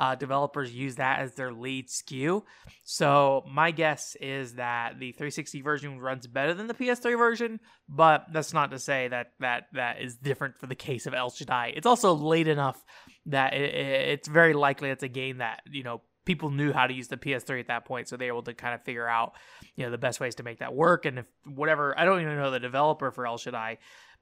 uh, 0.00 0.14
developers 0.14 0.72
use 0.72 0.96
that 0.96 1.20
as 1.20 1.34
their 1.34 1.52
lead 1.52 1.88
SKU. 1.88 2.42
So 2.84 3.44
my 3.52 3.70
guess 3.70 4.16
is 4.18 4.54
that 4.54 4.98
the 4.98 5.12
360 5.12 5.60
version 5.60 6.00
runs 6.00 6.26
better 6.26 6.54
than 6.54 6.68
the 6.68 6.74
PS3 6.74 7.18
version, 7.18 7.60
but 7.86 8.24
that's 8.32 8.54
not 8.54 8.70
to 8.70 8.78
say 8.78 9.08
that 9.08 9.32
that 9.40 9.64
that 9.74 10.00
is 10.00 10.16
different 10.16 10.58
for 10.58 10.66
the 10.66 10.74
case 10.74 11.06
of 11.06 11.12
El 11.12 11.28
Shaddai. 11.28 11.74
It's 11.76 11.86
also 11.86 12.14
late 12.14 12.48
enough 12.48 12.82
that 13.26 13.52
it, 13.52 13.74
it's 13.74 14.26
very 14.26 14.54
likely 14.54 14.88
it's 14.88 15.02
a 15.02 15.08
game 15.08 15.38
that 15.38 15.60
you 15.70 15.82
know 15.82 16.00
people 16.24 16.48
knew 16.48 16.72
how 16.72 16.86
to 16.86 16.94
use 16.94 17.08
the 17.08 17.18
PS3 17.18 17.60
at 17.60 17.68
that 17.68 17.84
point, 17.84 18.08
so 18.08 18.16
they 18.16 18.24
were 18.30 18.38
able 18.38 18.42
to 18.44 18.54
kind 18.54 18.74
of 18.74 18.82
figure 18.82 19.06
out 19.06 19.34
you 19.76 19.84
know 19.84 19.90
the 19.90 19.98
best 19.98 20.18
ways 20.18 20.36
to 20.36 20.42
make 20.42 20.60
that 20.60 20.72
work. 20.72 21.04
And 21.04 21.18
if 21.18 21.26
whatever, 21.44 21.96
I 21.98 22.06
don't 22.06 22.22
even 22.22 22.36
know 22.36 22.50
the 22.50 22.58
developer 22.58 23.10
for 23.10 23.26
El 23.26 23.36
Shaddai, 23.36 23.76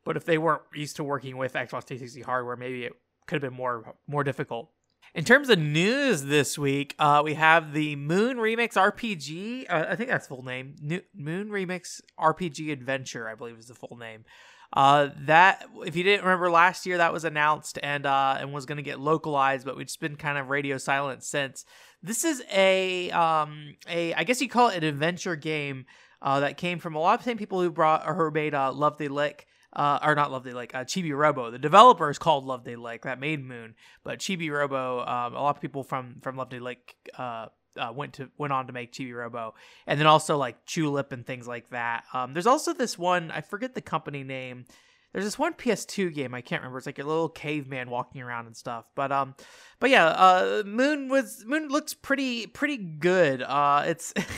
but 0.04 0.16
if 0.16 0.24
they 0.24 0.38
weren't 0.38 0.62
used 0.74 0.96
to 0.96 1.04
working 1.04 1.36
with 1.36 1.52
Xbox 1.52 1.84
360 1.84 2.22
hardware, 2.22 2.56
maybe 2.56 2.82
it 2.84 2.94
could 3.28 3.40
have 3.40 3.48
been 3.48 3.56
more 3.56 3.94
more 4.08 4.24
difficult. 4.24 4.72
In 5.14 5.24
terms 5.24 5.48
of 5.48 5.58
news 5.58 6.22
this 6.22 6.58
week, 6.58 6.94
uh, 6.98 7.22
we 7.24 7.34
have 7.34 7.72
the 7.72 7.96
Moon 7.96 8.36
Remix 8.36 8.74
RPG. 8.74 9.66
Uh, 9.68 9.86
I 9.90 9.96
think 9.96 10.10
that's 10.10 10.26
full 10.26 10.44
name. 10.44 10.76
New- 10.80 11.02
Moon 11.14 11.48
Remix 11.48 12.00
RPG 12.20 12.70
Adventure, 12.70 13.28
I 13.28 13.34
believe 13.34 13.58
is 13.58 13.66
the 13.66 13.74
full 13.74 13.96
name. 13.98 14.24
Uh, 14.72 15.08
that 15.20 15.64
if 15.86 15.96
you 15.96 16.02
didn't 16.02 16.24
remember 16.24 16.50
last 16.50 16.84
year, 16.84 16.98
that 16.98 17.12
was 17.12 17.24
announced 17.24 17.78
and 17.82 18.04
uh, 18.04 18.36
and 18.38 18.52
was 18.52 18.66
going 18.66 18.76
to 18.76 18.82
get 18.82 19.00
localized, 19.00 19.64
but 19.64 19.76
we've 19.76 19.86
just 19.86 19.98
been 19.98 20.16
kind 20.16 20.36
of 20.36 20.50
radio 20.50 20.76
silent 20.76 21.24
since. 21.24 21.64
This 22.02 22.22
is 22.22 22.42
a 22.52 23.10
um 23.10 23.76
a 23.88 24.12
I 24.12 24.24
guess 24.24 24.42
you 24.42 24.48
call 24.48 24.68
it 24.68 24.76
an 24.76 24.84
adventure 24.84 25.36
game 25.36 25.86
uh, 26.20 26.40
that 26.40 26.58
came 26.58 26.78
from 26.78 26.94
a 26.94 26.98
lot 26.98 27.14
of 27.14 27.20
the 27.20 27.30
same 27.30 27.38
people 27.38 27.62
who 27.62 27.70
brought 27.70 28.06
or 28.06 28.14
who 28.14 28.30
made 28.30 28.54
uh, 28.54 28.72
Love-de-Lic 28.72 29.46
uh, 29.72 29.98
or 30.02 30.14
not 30.14 30.30
Love 30.30 30.46
Lake, 30.46 30.74
uh, 30.74 30.84
Chibi 30.84 31.16
Robo. 31.16 31.50
The 31.50 31.58
developer 31.58 32.10
is 32.10 32.18
called 32.18 32.44
Love 32.44 32.66
Lake, 32.66 33.02
that 33.02 33.20
made 33.20 33.44
Moon, 33.44 33.74
but 34.04 34.18
Chibi 34.18 34.50
Robo, 34.50 35.00
um, 35.00 35.34
a 35.34 35.40
lot 35.40 35.56
of 35.56 35.60
people 35.60 35.82
from 35.82 36.16
from 36.22 36.36
Love 36.36 36.52
Lake 36.52 36.94
uh, 37.16 37.46
uh, 37.76 37.92
went 37.94 38.14
to 38.14 38.30
went 38.38 38.52
on 38.52 38.66
to 38.66 38.72
make 38.72 38.92
Chibi 38.92 39.14
Robo, 39.14 39.54
and 39.86 39.98
then 39.98 40.06
also 40.06 40.36
like 40.36 40.64
Chulip 40.66 41.12
and 41.12 41.26
things 41.26 41.46
like 41.46 41.70
that. 41.70 42.04
Um, 42.12 42.32
there's 42.32 42.46
also 42.46 42.72
this 42.72 42.98
one 42.98 43.30
I 43.30 43.40
forget 43.40 43.74
the 43.74 43.80
company 43.80 44.24
name 44.24 44.66
there's 45.12 45.24
this 45.24 45.38
one 45.38 45.54
PS2 45.54 46.12
game 46.12 46.34
I 46.34 46.42
can't 46.42 46.60
remember. 46.60 46.78
It's 46.78 46.86
like 46.86 46.98
a 46.98 47.04
little 47.04 47.30
caveman 47.30 47.88
walking 47.88 48.20
around 48.20 48.46
and 48.46 48.56
stuff. 48.56 48.84
But 48.94 49.10
um, 49.10 49.34
but 49.80 49.90
yeah, 49.90 50.06
uh, 50.06 50.62
Moon 50.66 51.08
was 51.08 51.44
Moon 51.46 51.68
looks 51.68 51.94
pretty 51.94 52.46
pretty 52.46 52.76
good. 52.76 53.42
Uh, 53.42 53.84
it's 53.86 54.12
it, 54.16 54.32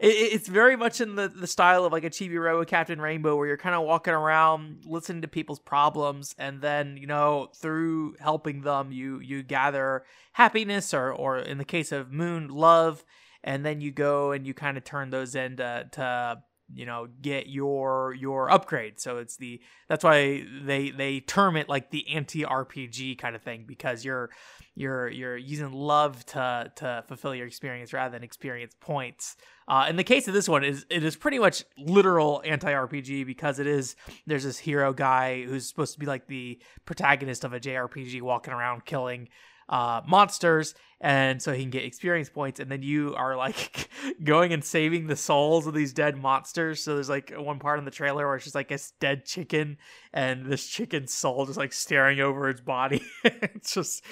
it's 0.00 0.48
very 0.48 0.76
much 0.76 1.00
in 1.00 1.16
the 1.16 1.28
the 1.28 1.46
style 1.46 1.84
of 1.84 1.92
like 1.92 2.04
a 2.04 2.10
Chibi 2.10 2.66
Captain 2.66 3.00
Rainbow, 3.00 3.36
where 3.36 3.46
you're 3.46 3.56
kind 3.58 3.74
of 3.74 3.82
walking 3.82 4.14
around 4.14 4.84
listening 4.86 5.22
to 5.22 5.28
people's 5.28 5.60
problems, 5.60 6.34
and 6.38 6.62
then 6.62 6.96
you 6.96 7.06
know 7.06 7.48
through 7.54 8.16
helping 8.18 8.62
them, 8.62 8.92
you 8.92 9.20
you 9.20 9.42
gather 9.42 10.04
happiness, 10.32 10.94
or 10.94 11.12
or 11.12 11.38
in 11.38 11.58
the 11.58 11.64
case 11.64 11.92
of 11.92 12.12
Moon, 12.12 12.48
love, 12.48 13.04
and 13.42 13.64
then 13.64 13.82
you 13.82 13.90
go 13.90 14.32
and 14.32 14.46
you 14.46 14.54
kind 14.54 14.78
of 14.78 14.84
turn 14.84 15.10
those 15.10 15.34
into 15.34 15.86
to 15.92 16.42
you 16.72 16.86
know 16.86 17.08
get 17.20 17.48
your 17.48 18.14
your 18.14 18.50
upgrade. 18.50 19.00
So 19.00 19.18
it's 19.18 19.36
the 19.36 19.60
that's 19.88 20.04
why 20.04 20.44
they 20.62 20.90
they 20.90 21.20
term 21.20 21.56
it 21.56 21.68
like 21.68 21.90
the 21.90 22.08
anti 22.14 22.42
rpg 22.44 23.18
kind 23.18 23.36
of 23.36 23.42
thing 23.42 23.64
because 23.66 24.04
you're 24.04 24.30
you're 24.74 25.08
you're 25.08 25.36
using 25.36 25.72
love 25.72 26.24
to 26.26 26.72
to 26.76 27.04
fulfill 27.06 27.34
your 27.34 27.46
experience 27.46 27.92
rather 27.92 28.12
than 28.12 28.24
experience 28.24 28.74
points. 28.80 29.36
Uh, 29.66 29.86
in 29.88 29.96
the 29.96 30.04
case 30.04 30.28
of 30.28 30.34
this 30.34 30.48
one 30.48 30.64
is 30.64 30.84
it 30.90 31.04
is 31.04 31.16
pretty 31.16 31.38
much 31.38 31.64
literal 31.78 32.42
anti 32.44 32.70
rpg 32.70 33.24
because 33.26 33.58
it 33.58 33.66
is 33.66 33.96
there's 34.26 34.44
this 34.44 34.58
hero 34.58 34.92
guy 34.92 35.42
who's 35.44 35.68
supposed 35.68 35.94
to 35.94 35.98
be 35.98 36.06
like 36.06 36.26
the 36.26 36.60
protagonist 36.84 37.44
of 37.44 37.52
a 37.52 37.60
jrpg 37.60 38.20
walking 38.20 38.52
around 38.52 38.84
killing 38.84 39.28
uh, 39.68 40.02
monsters, 40.06 40.74
and 41.00 41.40
so 41.40 41.52
he 41.52 41.62
can 41.62 41.70
get 41.70 41.84
experience 41.84 42.28
points. 42.28 42.60
And 42.60 42.70
then 42.70 42.82
you 42.82 43.14
are 43.14 43.36
like 43.36 43.88
going 44.24 44.52
and 44.52 44.64
saving 44.64 45.06
the 45.06 45.16
souls 45.16 45.66
of 45.66 45.74
these 45.74 45.92
dead 45.92 46.16
monsters. 46.16 46.82
So 46.82 46.94
there's 46.94 47.08
like 47.08 47.32
one 47.36 47.58
part 47.58 47.78
in 47.78 47.84
the 47.84 47.90
trailer 47.90 48.26
where 48.26 48.36
it's 48.36 48.44
just 48.44 48.54
like 48.54 48.70
a 48.70 48.78
dead 49.00 49.24
chicken, 49.24 49.78
and 50.12 50.46
this 50.46 50.66
chicken's 50.66 51.12
soul 51.12 51.46
just 51.46 51.58
like 51.58 51.72
staring 51.72 52.20
over 52.20 52.48
its 52.48 52.60
body. 52.60 53.02
it's 53.24 53.74
just 53.74 54.04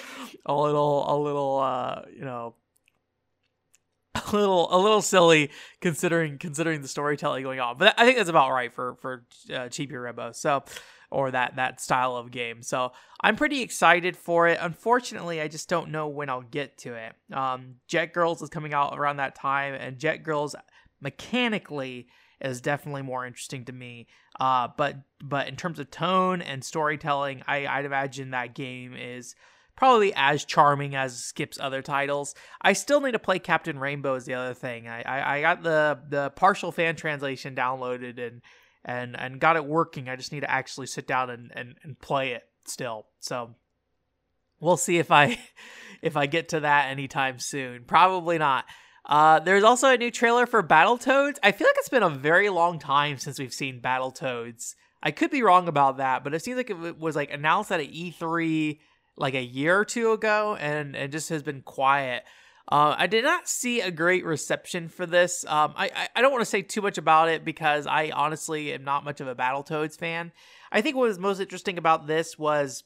a 0.47 0.55
little, 0.55 1.05
a 1.09 1.17
little, 1.17 1.59
uh, 1.59 2.03
you 2.15 2.25
know, 2.25 2.55
a 4.33 4.37
little 4.37 4.69
a 4.75 4.79
little 4.79 5.01
silly 5.01 5.51
considering 5.81 6.39
considering 6.39 6.83
the 6.83 6.89
storytelling 6.89 7.43
going 7.43 7.61
on. 7.61 7.79
But 7.79 7.95
I 7.99 8.05
think 8.05 8.19
that's 8.19 8.29
about 8.29 8.51
right 8.51 8.73
for 8.73 8.97
for 8.97 9.25
uh, 9.51 9.69
Chibi 9.69 9.93
Robo. 9.93 10.33
So 10.33 10.65
or 11.13 11.31
that 11.31 11.57
that 11.57 11.81
style 11.81 12.17
of 12.17 12.31
game. 12.31 12.63
So 12.63 12.93
I'm 13.21 13.37
pretty 13.37 13.63
excited 13.63 14.17
for 14.17 14.49
it. 14.49 14.59
Unfortunately, 14.61 15.41
I 15.41 15.49
just 15.49 15.69
don't 15.69 15.91
know 15.91 16.09
when 16.09 16.29
I'll 16.29 16.43
get 16.43 16.79
to 16.79 16.95
it. 16.95 17.15
Um, 17.33 17.77
Jet 17.87 18.13
Girls 18.13 18.43
is 18.43 18.49
coming 18.49 18.75
out 18.75 18.99
around 18.99 19.19
that 19.19 19.35
time, 19.35 19.75
and 19.75 19.99
Jet 19.99 20.19
Girls 20.19 20.57
mechanically 21.01 22.09
is 22.41 22.61
definitely 22.61 23.03
more 23.03 23.27
interesting 23.27 23.65
to 23.67 23.73
me. 23.73 24.09
Uh, 24.41 24.69
but 24.77 24.97
but 25.23 25.49
in 25.49 25.57
terms 25.57 25.79
of 25.79 25.91
tone 25.91 26.43
and 26.43 26.65
storytelling, 26.65 27.43
I, 27.47 27.67
I'd 27.67 27.85
imagine 27.85 28.31
that 28.31 28.55
game 28.55 28.95
is 28.95 29.35
probably 29.77 30.13
as 30.15 30.45
charming 30.45 30.95
as 30.95 31.17
Skip's 31.17 31.59
other 31.61 31.83
titles. 31.83 32.35
I 32.61 32.73
still 32.73 33.01
need 33.01 33.13
to 33.13 33.19
play 33.19 33.39
Captain 33.39 33.79
Rainbow 33.79 34.15
is 34.15 34.25
the 34.25 34.35
other 34.35 34.55
thing. 34.55 34.89
I, 34.89 35.03
I, 35.03 35.37
I 35.37 35.41
got 35.41 35.63
the 35.63 35.99
the 36.09 36.31
partial 36.31 36.73
fan 36.73 36.97
translation 36.97 37.55
downloaded 37.55 38.19
and 38.25 38.43
and 38.85 39.19
and 39.19 39.41
got 39.41 39.57
it 39.57 39.65
working. 39.65 40.09
I 40.09 40.17
just 40.17 40.33
need 40.33 40.41
to 40.41 40.51
actually 40.51 40.87
sit 40.87 41.07
down 41.07 41.31
and 41.31 41.53
and, 41.55 41.75
and 41.83 41.99
play 41.99 42.33
it 42.33 42.43
still. 42.65 43.07
So 43.21 43.55
we'll 44.61 44.77
see 44.77 44.99
if 44.99 45.11
I 45.11 45.39
if 46.03 46.17
I 46.17 46.27
get 46.27 46.51
to 46.51 46.61
that 46.61 46.91
anytime 46.91 47.39
soon. 47.39 47.85
Probably 47.85 48.39
not. 48.39 48.65
Uh, 49.05 49.41
there's 49.41 49.65
also 49.65 49.93
a 49.93 49.97
new 49.97 50.11
trailer 50.11 50.47
for 50.47 50.63
Battletoads. 50.63 51.39
I 51.43 51.53
feel 51.53 51.67
like 51.67 51.77
it's 51.79 51.89
been 51.89 52.05
a 52.05 52.11
very 52.11 52.49
long 52.51 52.79
time 52.79 53.19
since 53.19 53.39
we've 53.39 53.53
seen 53.53 53.81
Battletoads. 53.81 54.75
I 55.03 55.11
could 55.11 55.33
be 55.33 55.43
wrong 55.43 55.67
about 55.67 55.97
that, 55.97 56.23
but 56.23 56.35
it 56.35 56.43
seems 56.43 56.57
like 56.57 56.71
it 56.71 56.99
was 56.99 57.17
like 57.17 57.33
announced 57.33 57.73
at 57.73 57.81
an 57.81 57.89
E3 57.89 58.79
like 59.17 59.35
a 59.35 59.43
year 59.43 59.79
or 59.79 59.85
two 59.85 60.13
ago, 60.13 60.57
and 60.59 60.95
and 60.95 61.11
just 61.11 61.29
has 61.31 61.43
been 61.43 61.63
quiet. 61.63 62.23
Uh, 62.71 62.95
I 62.97 63.07
did 63.07 63.25
not 63.25 63.49
see 63.49 63.81
a 63.81 63.91
great 63.91 64.25
reception 64.25 64.89
for 64.89 65.05
this. 65.05 65.45
Um, 65.47 65.75
I, 65.77 66.09
I, 66.15 66.23
don't 66.23 66.31
want 66.31 66.43
to 66.43 66.47
say 66.47 66.63
too 66.63 66.81
much 66.81 66.97
about 66.97 67.29
it 67.29 67.45
because 67.45 67.87
I 67.87 68.11
honestly 68.11 68.73
am 68.73 68.85
not 68.85 69.05
much 69.05 69.21
of 69.21 69.27
a 69.27 69.35
Battletoads 69.35 69.99
fan. 69.99 70.33
I 70.71 70.81
think 70.81 70.97
what 70.97 71.09
was 71.09 71.19
most 71.19 71.41
interesting 71.41 71.77
about 71.77 72.07
this 72.07 72.39
was 72.39 72.85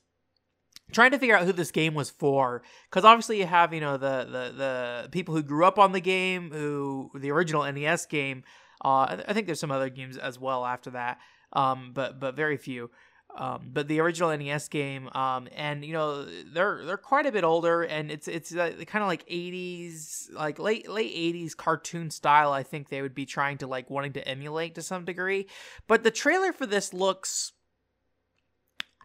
trying 0.93 1.11
to 1.11 1.19
figure 1.19 1.37
out 1.37 1.45
who 1.45 1.53
this 1.53 1.71
game 1.71 1.95
was 1.95 2.11
for 2.11 2.63
because 2.89 3.05
obviously 3.05 3.39
you 3.39 3.47
have 3.47 3.75
you 3.75 3.81
know 3.81 3.97
the, 3.97 4.25
the 4.25 4.55
the 4.57 5.09
people 5.11 5.35
who 5.35 5.43
grew 5.43 5.65
up 5.65 5.79
on 5.79 5.93
the 5.93 6.01
game 6.01 6.51
who 6.53 7.11
the 7.17 7.31
original 7.31 7.71
nes 7.73 8.07
game 8.07 8.45
uh, 8.85 9.17
i 9.27 9.33
think 9.33 9.47
there's 9.47 9.59
some 9.59 9.73
other 9.73 9.91
games 9.91 10.17
as 10.17 10.39
well 10.39 10.65
after 10.65 10.91
that 10.91 11.19
um, 11.53 11.91
but 11.93 12.21
but 12.21 12.37
very 12.37 12.57
few 12.57 12.91
um, 13.37 13.71
but 13.73 13.87
the 13.87 14.01
original 14.01 14.35
NES 14.35 14.69
game, 14.69 15.11
um, 15.15 15.47
and 15.55 15.85
you 15.85 15.93
know 15.93 16.25
they're 16.25 16.85
they're 16.85 16.97
quite 16.97 17.27
a 17.27 17.33
bit 17.33 17.45
older, 17.45 17.83
and 17.83 18.11
it's 18.11 18.29
it's 18.29 18.55
uh, 18.55 18.73
kind 18.87 19.03
of 19.03 19.09
like 19.09 19.29
'80s, 19.29 20.33
like 20.33 20.59
late 20.59 20.89
late 20.89 21.15
'80s 21.15 21.55
cartoon 21.55 22.11
style. 22.11 22.53
I 22.53 22.63
think 22.63 22.89
they 22.89 23.03
would 23.03 23.15
be 23.15 23.27
trying 23.27 23.59
to 23.59 23.67
like 23.67 23.91
wanting 23.91 24.15
to 24.15 24.27
emulate 24.27 24.75
to 24.77 24.83
some 24.83 25.05
degree. 25.05 25.49
But 25.87 26.03
the 26.03 26.11
trailer 26.11 26.53
for 26.53 26.65
this 26.65 26.95
looks. 26.95 27.53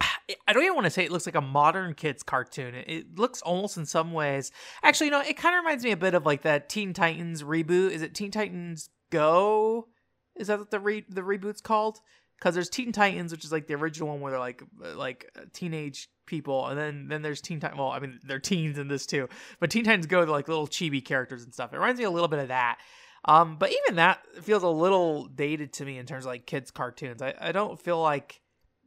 I 0.00 0.54
don't 0.54 0.62
even 0.62 0.76
want 0.76 0.86
to 0.86 0.90
say 0.90 1.04
it 1.04 1.12
looks 1.12 1.26
like 1.26 1.34
a 1.34 1.42
modern 1.42 1.92
kids 1.92 2.22
cartoon. 2.22 2.74
It 2.74 3.18
looks 3.18 3.42
almost 3.42 3.76
in 3.76 3.84
some 3.84 4.14
ways. 4.14 4.50
Actually, 4.82 5.08
you 5.08 5.12
know, 5.12 5.20
it 5.20 5.36
kind 5.36 5.54
of 5.54 5.60
reminds 5.60 5.84
me 5.84 5.90
a 5.90 5.96
bit 5.96 6.14
of 6.14 6.24
like 6.24 6.40
that 6.42 6.70
Teen 6.70 6.94
Titans 6.94 7.42
reboot. 7.42 7.90
Is 7.90 8.00
it 8.00 8.14
Teen 8.14 8.30
Titans 8.30 8.88
Go? 9.10 9.88
Is 10.36 10.46
that 10.46 10.58
what 10.58 10.70
the 10.70 10.80
re- 10.80 11.04
the 11.06 11.20
reboot's 11.20 11.60
called? 11.60 12.00
Because 12.42 12.54
there's 12.54 12.68
Teen 12.68 12.90
Titans, 12.90 13.30
which 13.30 13.44
is 13.44 13.52
like 13.52 13.68
the 13.68 13.74
original 13.74 14.08
one 14.08 14.20
where 14.20 14.32
they're 14.32 14.40
like 14.40 14.64
uh, 14.84 14.96
like 14.96 15.30
uh, 15.38 15.42
teenage 15.52 16.08
people, 16.26 16.66
and 16.66 16.76
then 16.76 17.06
then 17.06 17.22
there's 17.22 17.40
Teen 17.40 17.60
Titans. 17.60 17.78
Well, 17.78 17.90
I 17.90 18.00
mean 18.00 18.18
they're 18.24 18.40
teens 18.40 18.78
in 18.78 18.88
this 18.88 19.06
too, 19.06 19.28
but 19.60 19.70
Teen 19.70 19.84
Titans 19.84 20.06
Go 20.06 20.22
they're 20.22 20.30
like 20.30 20.48
little 20.48 20.66
chibi 20.66 21.04
characters 21.04 21.44
and 21.44 21.54
stuff. 21.54 21.72
It 21.72 21.76
reminds 21.76 22.00
me 22.00 22.04
a 22.04 22.10
little 22.10 22.26
bit 22.26 22.40
of 22.40 22.48
that. 22.48 22.78
Um, 23.24 23.56
but 23.56 23.70
even 23.70 23.96
that 23.96 24.18
feels 24.42 24.64
a 24.64 24.68
little 24.68 25.26
dated 25.26 25.72
to 25.74 25.84
me 25.84 25.98
in 25.98 26.06
terms 26.06 26.24
of 26.24 26.32
like 26.32 26.44
kids 26.44 26.72
cartoons. 26.72 27.22
I, 27.22 27.34
I 27.40 27.52
don't 27.52 27.80
feel 27.80 28.02
like 28.02 28.40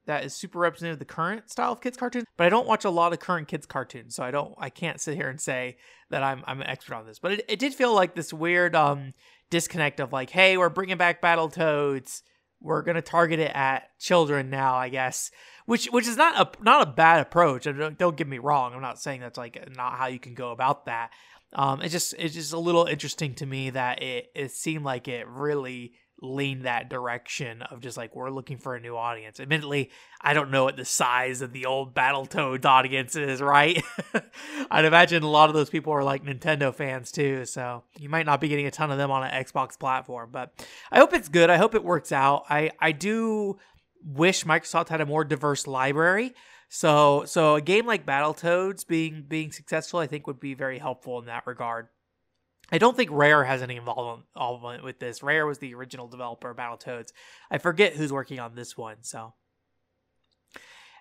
that 0.05 0.25
is 0.25 0.33
super 0.33 0.59
representative 0.59 0.95
of 0.95 0.99
the 0.99 1.13
current 1.13 1.49
style 1.49 1.71
of 1.71 1.79
kids 1.79 1.95
cartoons, 1.95 2.25
but 2.35 2.45
I 2.45 2.49
don't 2.49 2.67
watch 2.67 2.83
a 2.83 2.89
lot 2.89 3.13
of 3.13 3.19
current 3.19 3.47
kids 3.47 3.65
cartoons, 3.65 4.15
so 4.15 4.23
I 4.23 4.31
don't 4.31 4.53
I 4.57 4.69
can't 4.69 4.99
sit 4.99 5.15
here 5.15 5.29
and 5.29 5.39
say 5.39 5.77
that 6.09 6.23
I'm 6.23 6.43
I'm 6.45 6.59
an 6.59 6.67
expert 6.67 6.95
on 6.95 7.05
this. 7.05 7.19
But 7.19 7.31
it, 7.31 7.45
it 7.47 7.59
did 7.59 7.73
feel 7.73 7.95
like 7.95 8.15
this 8.15 8.33
weird 8.33 8.75
um 8.75 9.13
disconnect 9.49 10.01
of 10.01 10.11
like, 10.11 10.29
hey, 10.29 10.57
we're 10.57 10.67
bringing 10.67 10.97
back 10.97 11.21
Battle 11.21 11.47
We're 12.65 12.81
gonna 12.81 13.03
target 13.03 13.39
it 13.39 13.51
at 13.55 13.97
children 13.99 14.49
now, 14.49 14.75
I 14.75 14.89
guess. 14.89 15.29
Which 15.67 15.85
which 15.85 16.07
is 16.07 16.17
not 16.17 16.35
a 16.35 16.63
not 16.63 16.87
a 16.87 16.91
bad 16.91 17.21
approach. 17.21 17.65
Don't, 17.65 17.97
don't 17.97 18.17
get 18.17 18.27
me 18.27 18.39
wrong. 18.39 18.73
I'm 18.73 18.81
not 18.81 18.99
saying 18.99 19.21
that's 19.21 19.37
like 19.37 19.69
not 19.75 19.93
how 19.93 20.07
you 20.07 20.19
can 20.19 20.33
go 20.33 20.51
about 20.51 20.87
that. 20.87 21.11
Um, 21.53 21.81
it's 21.81 21.91
just 21.91 22.15
it's 22.17 22.33
just 22.33 22.53
a 22.53 22.59
little 22.59 22.85
interesting 22.85 23.35
to 23.35 23.45
me 23.45 23.69
that 23.69 24.01
it 24.01 24.31
it 24.33 24.51
seemed 24.51 24.83
like 24.83 25.07
it 25.07 25.27
really 25.27 25.93
lean 26.33 26.63
that 26.63 26.89
direction 26.89 27.61
of 27.61 27.79
just 27.79 27.97
like 27.97 28.15
we're 28.15 28.29
looking 28.29 28.57
for 28.57 28.75
a 28.75 28.79
new 28.79 28.95
audience. 28.95 29.39
Admittedly, 29.39 29.91
I 30.21 30.33
don't 30.33 30.51
know 30.51 30.63
what 30.63 30.77
the 30.77 30.85
size 30.85 31.41
of 31.41 31.53
the 31.53 31.65
old 31.65 31.93
Battletoads 31.93 32.65
audience 32.65 33.15
is, 33.15 33.41
right? 33.41 33.83
I'd 34.71 34.85
imagine 34.85 35.23
a 35.23 35.29
lot 35.29 35.49
of 35.49 35.55
those 35.55 35.69
people 35.69 35.93
are 35.93 36.03
like 36.03 36.23
Nintendo 36.23 36.73
fans 36.73 37.11
too, 37.11 37.45
so 37.45 37.83
you 37.99 38.09
might 38.09 38.25
not 38.25 38.41
be 38.41 38.47
getting 38.47 38.65
a 38.65 38.71
ton 38.71 38.91
of 38.91 38.97
them 38.97 39.11
on 39.11 39.23
an 39.23 39.43
Xbox 39.43 39.79
platform. 39.79 40.29
But 40.31 40.65
I 40.91 40.99
hope 40.99 41.13
it's 41.13 41.29
good. 41.29 41.49
I 41.49 41.57
hope 41.57 41.75
it 41.75 41.83
works 41.83 42.11
out. 42.11 42.45
I 42.49 42.71
I 42.79 42.91
do 42.91 43.57
wish 44.03 44.43
Microsoft 44.45 44.89
had 44.89 45.01
a 45.01 45.05
more 45.05 45.23
diverse 45.23 45.67
library. 45.67 46.33
So 46.69 47.23
so 47.25 47.55
a 47.55 47.61
game 47.61 47.85
like 47.85 48.05
Battletoads 48.05 48.87
being 48.87 49.25
being 49.27 49.51
successful, 49.51 49.99
I 49.99 50.07
think 50.07 50.27
would 50.27 50.39
be 50.39 50.53
very 50.53 50.79
helpful 50.79 51.19
in 51.19 51.25
that 51.25 51.45
regard. 51.47 51.87
I 52.71 52.77
don't 52.77 52.97
think 52.97 53.09
Rare 53.11 53.43
has 53.43 53.61
any 53.61 53.75
involvement 53.75 54.83
with 54.83 54.99
this. 54.99 55.21
Rare 55.21 55.45
was 55.45 55.59
the 55.59 55.75
original 55.75 56.07
developer 56.07 56.49
of 56.49 56.57
Battletoads. 56.57 57.11
I 57.51 57.57
forget 57.57 57.93
who's 57.93 58.11
working 58.11 58.39
on 58.39 58.55
this 58.55 58.77
one, 58.77 58.97
so. 59.01 59.33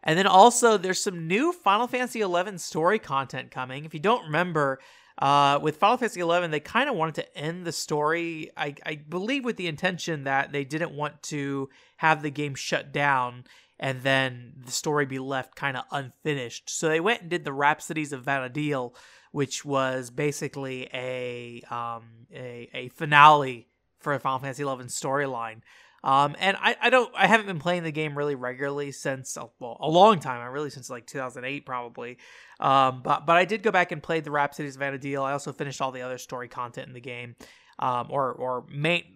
And 0.02 0.18
then 0.18 0.26
also, 0.26 0.76
there's 0.76 1.02
some 1.02 1.26
new 1.26 1.52
Final 1.52 1.86
Fantasy 1.86 2.20
XI 2.20 2.58
story 2.58 2.98
content 2.98 3.50
coming. 3.50 3.86
If 3.86 3.94
you 3.94 4.00
don't 4.00 4.26
remember, 4.26 4.78
uh, 5.18 5.58
with 5.62 5.76
Final 5.76 5.96
Fantasy 5.96 6.20
XI, 6.20 6.46
they 6.48 6.60
kind 6.60 6.90
of 6.90 6.96
wanted 6.96 7.14
to 7.16 7.38
end 7.38 7.64
the 7.64 7.72
story, 7.72 8.50
I, 8.56 8.74
I 8.84 8.96
believe, 8.96 9.44
with 9.44 9.56
the 9.56 9.68
intention 9.68 10.24
that 10.24 10.52
they 10.52 10.64
didn't 10.64 10.92
want 10.92 11.22
to 11.24 11.70
have 11.96 12.22
the 12.22 12.30
game 12.30 12.54
shut 12.54 12.92
down 12.92 13.44
and 13.78 14.02
then 14.02 14.54
the 14.64 14.72
story 14.72 15.06
be 15.06 15.18
left 15.18 15.56
kind 15.56 15.76
of 15.76 15.84
unfinished. 15.90 16.70
So 16.70 16.88
they 16.88 17.00
went 17.00 17.22
and 17.22 17.30
did 17.30 17.44
the 17.44 17.52
Rhapsodies 17.52 18.12
of 18.12 18.24
Vana'diel, 18.24 18.94
which 19.32 19.64
was 19.64 20.10
basically 20.10 20.88
a 20.92 21.62
um, 21.70 22.26
a, 22.32 22.70
a 22.72 22.88
finale 22.88 23.68
for 23.98 24.14
a 24.14 24.20
Final 24.20 24.38
Fantasy 24.38 24.62
XI 24.62 24.68
storyline. 24.68 25.62
Um, 26.04 26.36
and 26.38 26.56
I, 26.60 26.76
I 26.82 26.90
don't 26.90 27.10
I 27.16 27.26
haven't 27.26 27.46
been 27.46 27.58
playing 27.58 27.82
the 27.82 27.90
game 27.90 28.16
really 28.16 28.34
regularly 28.34 28.92
since 28.92 29.38
uh, 29.38 29.46
well 29.58 29.78
a 29.80 29.88
long 29.88 30.20
time. 30.20 30.40
I 30.40 30.46
really 30.46 30.68
since 30.68 30.90
like 30.90 31.06
2008 31.06 31.64
probably. 31.64 32.18
Um, 32.60 33.00
but 33.02 33.24
but 33.24 33.36
I 33.36 33.46
did 33.46 33.62
go 33.62 33.72
back 33.72 33.90
and 33.90 34.02
play 34.02 34.20
the 34.20 34.30
Rhapsodies 34.30 34.76
of 34.76 34.82
Vana'diel. 34.82 35.22
I 35.22 35.32
also 35.32 35.52
finished 35.52 35.80
all 35.80 35.92
the 35.92 36.02
other 36.02 36.18
story 36.18 36.46
content 36.46 36.88
in 36.88 36.92
the 36.92 37.00
game, 37.00 37.36
um, 37.78 38.08
or 38.10 38.32
or 38.32 38.66
main 38.68 39.13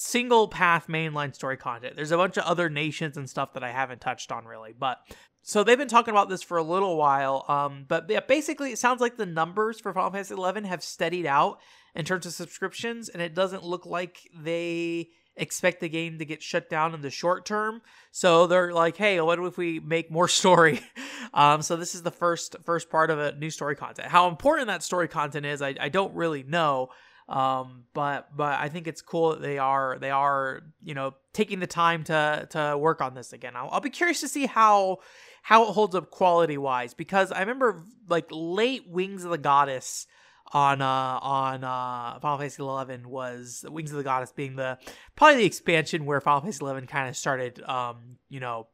single 0.00 0.46
path 0.46 0.86
mainline 0.86 1.34
story 1.34 1.56
content. 1.56 1.96
There's 1.96 2.12
a 2.12 2.16
bunch 2.16 2.36
of 2.36 2.44
other 2.44 2.70
nations 2.70 3.16
and 3.16 3.28
stuff 3.28 3.54
that 3.54 3.64
I 3.64 3.72
haven't 3.72 4.00
touched 4.00 4.30
on 4.30 4.44
really, 4.44 4.72
but 4.78 4.98
so 5.42 5.64
they've 5.64 5.76
been 5.76 5.88
talking 5.88 6.12
about 6.12 6.28
this 6.28 6.40
for 6.40 6.56
a 6.56 6.62
little 6.62 6.96
while. 6.96 7.44
Um, 7.48 7.84
but 7.88 8.08
yeah, 8.08 8.20
basically, 8.20 8.70
it 8.70 8.78
sounds 8.78 9.00
like 9.00 9.16
the 9.16 9.26
numbers 9.26 9.80
for 9.80 9.92
Final 9.92 10.12
Fantasy 10.12 10.36
XI 10.36 10.68
have 10.68 10.84
steadied 10.84 11.26
out 11.26 11.58
in 11.96 12.04
terms 12.04 12.26
of 12.26 12.32
subscriptions, 12.32 13.08
and 13.08 13.20
it 13.20 13.34
doesn't 13.34 13.64
look 13.64 13.86
like 13.86 14.20
they 14.38 15.08
expect 15.34 15.80
the 15.80 15.88
game 15.88 16.20
to 16.20 16.24
get 16.24 16.44
shut 16.44 16.70
down 16.70 16.94
in 16.94 17.00
the 17.00 17.10
short 17.10 17.44
term. 17.44 17.82
So 18.12 18.46
they're 18.46 18.72
like, 18.72 18.96
"Hey, 18.96 19.20
what 19.20 19.40
if 19.40 19.58
we 19.58 19.80
make 19.80 20.12
more 20.12 20.28
story?" 20.28 20.80
um, 21.34 21.60
so 21.60 21.74
this 21.74 21.96
is 21.96 22.02
the 22.02 22.12
first 22.12 22.54
first 22.64 22.88
part 22.88 23.10
of 23.10 23.18
a 23.18 23.34
new 23.34 23.50
story 23.50 23.74
content. 23.74 24.08
How 24.08 24.28
important 24.28 24.68
that 24.68 24.84
story 24.84 25.08
content 25.08 25.44
is, 25.44 25.60
I, 25.60 25.74
I 25.80 25.88
don't 25.88 26.14
really 26.14 26.44
know. 26.44 26.90
Um, 27.28 27.84
but 27.92 28.34
but 28.34 28.58
I 28.58 28.68
think 28.70 28.86
it's 28.86 29.02
cool 29.02 29.30
that 29.30 29.42
they 29.42 29.58
are 29.58 29.98
they 30.00 30.10
are 30.10 30.62
you 30.82 30.94
know 30.94 31.14
taking 31.34 31.60
the 31.60 31.66
time 31.66 32.04
to 32.04 32.48
to 32.50 32.76
work 32.78 33.02
on 33.02 33.14
this 33.14 33.32
again. 33.32 33.54
I'll, 33.54 33.68
I'll 33.70 33.80
be 33.80 33.90
curious 33.90 34.20
to 34.22 34.28
see 34.28 34.46
how 34.46 34.98
how 35.42 35.68
it 35.68 35.72
holds 35.72 35.94
up 35.94 36.10
quality 36.10 36.56
wise 36.56 36.94
because 36.94 37.30
I 37.30 37.40
remember 37.40 37.84
like 38.08 38.28
late 38.30 38.88
Wings 38.88 39.24
of 39.24 39.30
the 39.30 39.38
Goddess 39.38 40.06
on 40.52 40.80
uh 40.80 41.18
on 41.20 41.64
uh 41.64 42.18
Final 42.20 42.38
Fantasy 42.38 42.62
Eleven 42.62 43.10
was 43.10 43.62
Wings 43.68 43.90
of 43.90 43.98
the 43.98 44.04
Goddess 44.04 44.32
being 44.32 44.56
the 44.56 44.78
probably 45.14 45.36
the 45.36 45.46
expansion 45.46 46.06
where 46.06 46.22
Final 46.22 46.40
Fantasy 46.40 46.62
Eleven 46.62 46.86
kind 46.86 47.10
of 47.10 47.16
started 47.16 47.62
um 47.64 48.16
you 48.30 48.40
know 48.40 48.68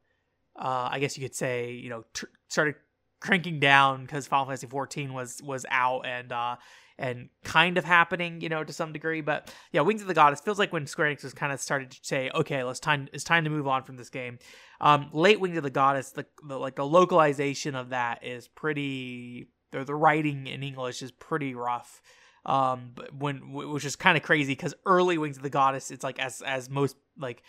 uh 0.56 0.88
I 0.92 1.00
guess 1.00 1.18
you 1.18 1.24
could 1.24 1.34
say 1.34 1.72
you 1.72 1.90
know 1.90 2.04
tr- 2.14 2.26
started 2.46 2.76
cranking 3.18 3.58
down 3.58 4.02
because 4.02 4.28
Final 4.28 4.46
Fantasy 4.46 4.68
14 4.68 5.12
was 5.12 5.42
was 5.42 5.66
out 5.70 6.06
and 6.06 6.30
uh 6.30 6.56
and 6.98 7.28
kind 7.42 7.76
of 7.76 7.84
happening, 7.84 8.40
you 8.40 8.48
know, 8.48 8.62
to 8.62 8.72
some 8.72 8.92
degree. 8.92 9.20
But 9.20 9.52
yeah, 9.72 9.80
Wings 9.80 10.00
of 10.00 10.06
the 10.06 10.14
Goddess 10.14 10.40
feels 10.40 10.58
like 10.58 10.72
when 10.72 10.86
Square 10.86 11.14
Enix 11.14 11.24
was 11.24 11.34
kind 11.34 11.52
of 11.52 11.60
started 11.60 11.90
to 11.90 11.98
say, 12.02 12.30
okay, 12.34 12.62
let's 12.62 12.80
time 12.80 13.08
it's 13.12 13.24
time 13.24 13.44
to 13.44 13.50
move 13.50 13.66
on 13.66 13.82
from 13.82 13.96
this 13.96 14.10
game. 14.10 14.38
Um, 14.80 15.10
late 15.12 15.40
Wings 15.40 15.56
of 15.56 15.62
the 15.62 15.70
Goddess, 15.70 16.10
the, 16.10 16.26
the 16.46 16.58
like 16.58 16.76
the 16.76 16.86
localization 16.86 17.74
of 17.74 17.90
that 17.90 18.24
is 18.24 18.48
pretty. 18.48 19.48
The, 19.72 19.84
the 19.84 19.94
writing 19.94 20.46
in 20.46 20.62
English 20.62 21.02
is 21.02 21.10
pretty 21.10 21.54
rough. 21.54 22.00
Um, 22.46 22.92
when 23.18 23.52
which 23.52 23.84
is 23.84 23.96
kind 23.96 24.16
of 24.16 24.22
crazy 24.22 24.52
because 24.52 24.74
early 24.86 25.18
Wings 25.18 25.36
of 25.36 25.42
the 25.42 25.50
Goddess, 25.50 25.90
it's 25.90 26.04
like 26.04 26.18
as 26.18 26.42
as 26.42 26.70
most 26.70 26.96
like 27.18 27.42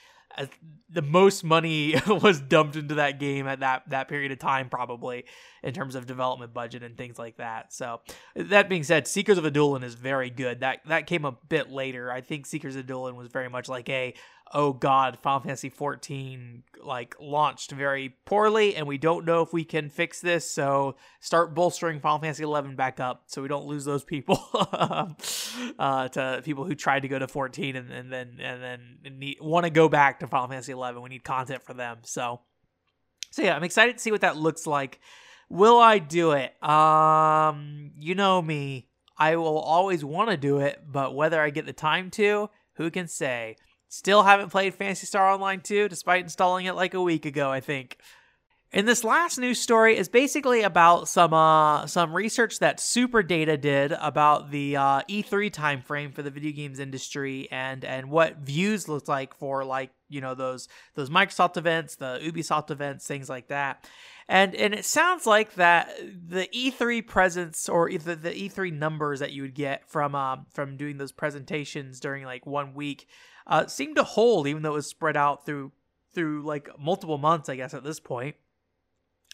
the 0.90 1.02
most 1.02 1.44
money 1.44 1.96
was 2.08 2.42
dumped 2.42 2.76
into 2.76 2.96
that 2.96 3.20
game 3.20 3.48
at 3.48 3.60
that 3.62 3.84
that 3.90 4.08
period 4.08 4.32
of 4.32 4.40
time 4.40 4.70
probably 4.70 5.26
in 5.64 5.74
terms 5.74 5.96
of 5.96 6.06
development 6.06 6.54
budget 6.54 6.84
and 6.84 6.98
things 6.98 7.18
like 7.18 7.38
that. 7.38 7.74
So 7.74 8.02
that 8.36 8.70
being 8.70 8.84
said 8.84 9.08
seekers 9.08 9.38
of 9.38 9.44
Adoulin 9.44 9.84
is 9.84 9.96
very 9.96 10.30
good. 10.30 10.62
That 10.62 10.80
that 10.88 11.08
came 11.08 11.26
a 11.26 11.32
bit 11.50 11.72
later. 11.72 12.12
I 12.12 12.22
think 12.22 12.46
seekers 12.46 12.76
of 12.76 12.86
Adoulin 12.86 13.16
was 13.16 13.30
very 13.30 13.50
much 13.50 13.68
like 13.68 13.90
a 13.90 14.14
oh 14.54 14.74
god, 14.74 15.18
Final 15.22 15.42
Fantasy 15.42 15.70
14 15.70 16.64
like 16.84 17.16
launched 17.20 17.72
very 17.72 18.16
poorly 18.26 18.76
and 18.76 18.88
we 18.88 18.98
don't 18.98 19.26
know 19.26 19.42
if 19.42 19.52
we 19.52 19.64
can 19.66 19.90
fix 19.90 20.22
this, 20.22 20.50
so 20.50 20.96
start 21.20 21.56
bolstering 21.56 22.00
Final 22.00 22.20
Fantasy 22.20 22.44
11 22.44 22.76
back 22.76 23.00
up 23.00 23.24
so 23.26 23.42
we 23.42 23.48
don't 23.48 23.66
lose 23.66 23.86
those 23.86 24.04
people 24.04 24.40
uh, 25.80 26.08
to 26.10 26.42
people 26.44 26.66
who 26.66 26.76
tried 26.76 27.02
to 27.02 27.08
go 27.08 27.20
to 27.20 27.28
14 27.28 27.76
and, 27.76 27.92
and 27.92 28.12
then 28.12 28.38
and 28.40 28.62
then 28.62 29.34
want 29.42 29.66
to 29.66 29.70
go 29.70 29.90
back 29.90 30.20
to 30.20 30.28
Final 30.28 30.48
Fantasy 30.48 30.72
11. 30.72 31.02
We 31.02 31.10
need 31.10 31.24
content 31.24 31.64
for 31.64 31.74
them. 31.74 32.00
So 32.04 32.42
so 33.32 33.42
yeah, 33.42 33.56
I'm 33.56 33.64
excited 33.64 33.98
to 33.98 34.02
see 34.02 34.12
what 34.12 34.22
that 34.22 34.38
looks 34.38 34.66
like. 34.66 35.00
Will 35.50 35.78
I 35.78 36.00
do 36.00 36.32
it? 36.32 36.62
Um, 36.64 37.92
you 37.98 38.16
know 38.16 38.42
me. 38.42 38.88
I 39.18 39.36
will 39.36 39.60
always 39.60 40.04
want 40.04 40.30
to 40.30 40.38
do 40.38 40.60
it, 40.60 40.82
but 40.88 41.16
whether 41.16 41.42
I 41.42 41.50
get 41.50 41.66
the 41.66 41.74
time 41.74 42.12
to, 42.12 42.50
who 42.76 42.92
can 42.92 43.08
say? 43.08 43.56
Still 43.96 44.24
haven't 44.24 44.50
played 44.50 44.74
Phantasy 44.74 45.06
Star 45.06 45.32
Online 45.32 45.62
2, 45.62 45.88
despite 45.88 46.22
installing 46.22 46.66
it 46.66 46.74
like 46.74 46.94
a 46.94 47.02
week 47.02 47.26
ago, 47.26 47.50
I 47.50 47.62
think. 47.62 47.98
And 48.74 48.86
this 48.86 49.06
last 49.06 49.38
news 49.38 49.58
story 49.58 49.96
is 49.96 50.10
basically 50.10 50.64
about 50.64 51.08
some 51.08 51.34
uh, 51.34 51.88
some 51.88 52.14
research 52.14 52.60
that 52.60 52.80
SuperData 52.80 53.60
did 53.62 53.94
about 53.94 54.52
the 54.52 54.76
uh, 54.76 55.02
E3 55.04 55.50
timeframe 55.50 56.14
for 56.14 56.24
the 56.24 56.30
video 56.30 56.52
games 56.52 56.82
industry 56.82 57.48
and 57.52 57.86
and 57.86 58.10
what 58.10 58.40
views 58.40 58.90
look 58.90 59.08
like 59.08 59.34
for 59.34 59.64
like 59.64 59.92
you 60.10 60.20
know 60.20 60.36
those 60.36 60.68
those 60.96 61.10
Microsoft 61.10 61.56
events, 61.56 61.96
the 61.96 62.20
Ubisoft 62.22 62.72
events, 62.72 63.08
things 63.08 63.30
like 63.30 63.48
that. 63.48 63.88
And 64.28 64.54
and 64.56 64.74
it 64.74 64.84
sounds 64.84 65.26
like 65.26 65.56
that 65.56 65.96
the 66.28 66.50
E3 66.54 67.08
presence 67.08 67.70
or 67.70 67.90
the, 67.90 68.18
the 68.18 68.32
E3 68.32 68.74
numbers 68.74 69.22
that 69.22 69.32
you 69.32 69.44
would 69.44 69.56
get 69.56 69.90
from 69.90 70.16
um, 70.16 70.48
from 70.52 70.76
doing 70.76 70.98
those 70.98 71.14
presentations 71.14 72.02
during 72.02 72.26
like 72.26 72.46
one 72.46 72.74
week 72.74 73.08
uh, 73.48 73.68
seemed 73.68 73.96
to 73.98 74.04
hold, 74.04 74.48
even 74.48 74.64
though 74.64 74.72
it 74.72 74.76
was 74.76 74.88
spread 74.88 75.18
out 75.18 75.46
through 75.46 75.72
through 76.14 76.44
like 76.44 76.70
multiple 76.80 77.18
months, 77.18 77.50
I 77.50 77.56
guess 77.56 77.74
at 77.74 77.84
this 77.84 78.00
point. 78.00 78.36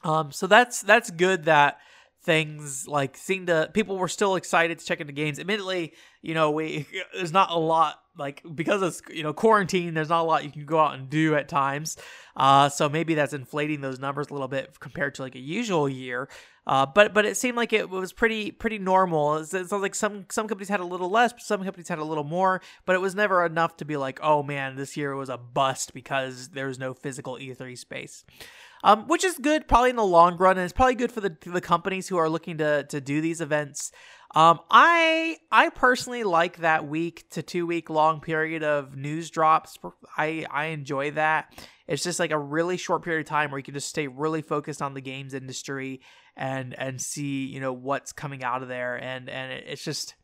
Um, 0.03 0.31
so 0.31 0.47
that's 0.47 0.81
that's 0.81 1.11
good 1.11 1.45
that 1.45 1.79
things 2.23 2.87
like 2.87 3.17
seemed 3.17 3.47
to 3.47 3.69
people 3.73 3.97
were 3.97 4.07
still 4.07 4.35
excited 4.35 4.79
to 4.79 4.85
check 4.85 4.99
into 4.99 5.13
games. 5.13 5.39
Admittedly, 5.39 5.93
you 6.21 6.33
know, 6.33 6.51
we 6.51 6.87
there's 7.13 7.31
not 7.31 7.51
a 7.51 7.57
lot 7.57 8.00
like 8.17 8.43
because 8.53 8.81
it's 8.81 9.01
you 9.13 9.23
know 9.23 9.33
quarantine. 9.33 9.93
There's 9.93 10.09
not 10.09 10.21
a 10.21 10.23
lot 10.23 10.43
you 10.43 10.51
can 10.51 10.65
go 10.65 10.79
out 10.79 10.95
and 10.95 11.09
do 11.09 11.35
at 11.35 11.47
times. 11.47 11.97
Uh, 12.35 12.69
so 12.69 12.89
maybe 12.89 13.13
that's 13.13 13.33
inflating 13.33 13.81
those 13.81 13.99
numbers 13.99 14.27
a 14.29 14.33
little 14.33 14.47
bit 14.47 14.79
compared 14.79 15.15
to 15.15 15.21
like 15.21 15.35
a 15.35 15.39
usual 15.39 15.87
year. 15.87 16.29
Uh, 16.67 16.85
but 16.85 17.13
but 17.13 17.25
it 17.25 17.37
seemed 17.37 17.57
like 17.57 17.73
it 17.73 17.89
was 17.89 18.13
pretty 18.13 18.51
pretty 18.51 18.77
normal. 18.77 19.37
It 19.37 19.47
sounds 19.47 19.71
like 19.71 19.95
some 19.95 20.25
some 20.29 20.47
companies 20.47 20.69
had 20.69 20.79
a 20.79 20.85
little 20.85 21.09
less, 21.09 21.33
some 21.39 21.63
companies 21.63 21.87
had 21.87 21.99
a 21.99 22.03
little 22.03 22.23
more, 22.23 22.61
but 22.85 22.95
it 22.95 22.99
was 22.99 23.15
never 23.15 23.43
enough 23.45 23.77
to 23.77 23.85
be 23.85 23.97
like, 23.97 24.19
oh 24.21 24.43
man, 24.43 24.75
this 24.75 24.95
year 24.95 25.15
was 25.15 25.29
a 25.29 25.37
bust 25.37 25.93
because 25.93 26.49
there 26.49 26.67
was 26.67 26.77
no 26.77 26.93
physical 26.93 27.35
E3 27.35 27.77
space. 27.77 28.23
Um, 28.83 29.07
which 29.07 29.23
is 29.23 29.37
good 29.37 29.67
probably 29.67 29.91
in 29.91 29.95
the 29.95 30.03
long 30.03 30.37
run, 30.37 30.57
and 30.57 30.63
it's 30.63 30.73
probably 30.73 30.95
good 30.95 31.11
for 31.11 31.21
the 31.21 31.35
the 31.45 31.61
companies 31.61 32.07
who 32.07 32.17
are 32.17 32.29
looking 32.29 32.57
to 32.57 32.83
to 32.85 32.99
do 32.99 33.21
these 33.21 33.41
events. 33.41 33.91
Um, 34.33 34.59
I 34.69 35.37
I 35.51 35.69
personally 35.69 36.23
like 36.23 36.57
that 36.57 36.87
week 36.87 37.29
to 37.31 37.43
two 37.43 37.67
week 37.67 37.89
long 37.89 38.21
period 38.21 38.63
of 38.63 38.95
news 38.95 39.29
drops. 39.29 39.77
I 40.17 40.45
I 40.49 40.65
enjoy 40.67 41.11
that. 41.11 41.53
It's 41.87 42.03
just 42.03 42.19
like 42.19 42.31
a 42.31 42.39
really 42.39 42.77
short 42.77 43.03
period 43.03 43.21
of 43.21 43.29
time 43.29 43.51
where 43.51 43.59
you 43.59 43.63
can 43.63 43.73
just 43.73 43.89
stay 43.89 44.07
really 44.07 44.41
focused 44.41 44.81
on 44.81 44.93
the 44.93 45.01
games 45.01 45.33
industry 45.33 46.01
and 46.37 46.73
and 46.79 47.01
see 47.01 47.45
you 47.45 47.59
know 47.59 47.73
what's 47.73 48.13
coming 48.13 48.43
out 48.43 48.63
of 48.63 48.69
there, 48.69 48.95
and 48.95 49.29
and 49.29 49.51
it's 49.51 49.83
just 49.83 50.15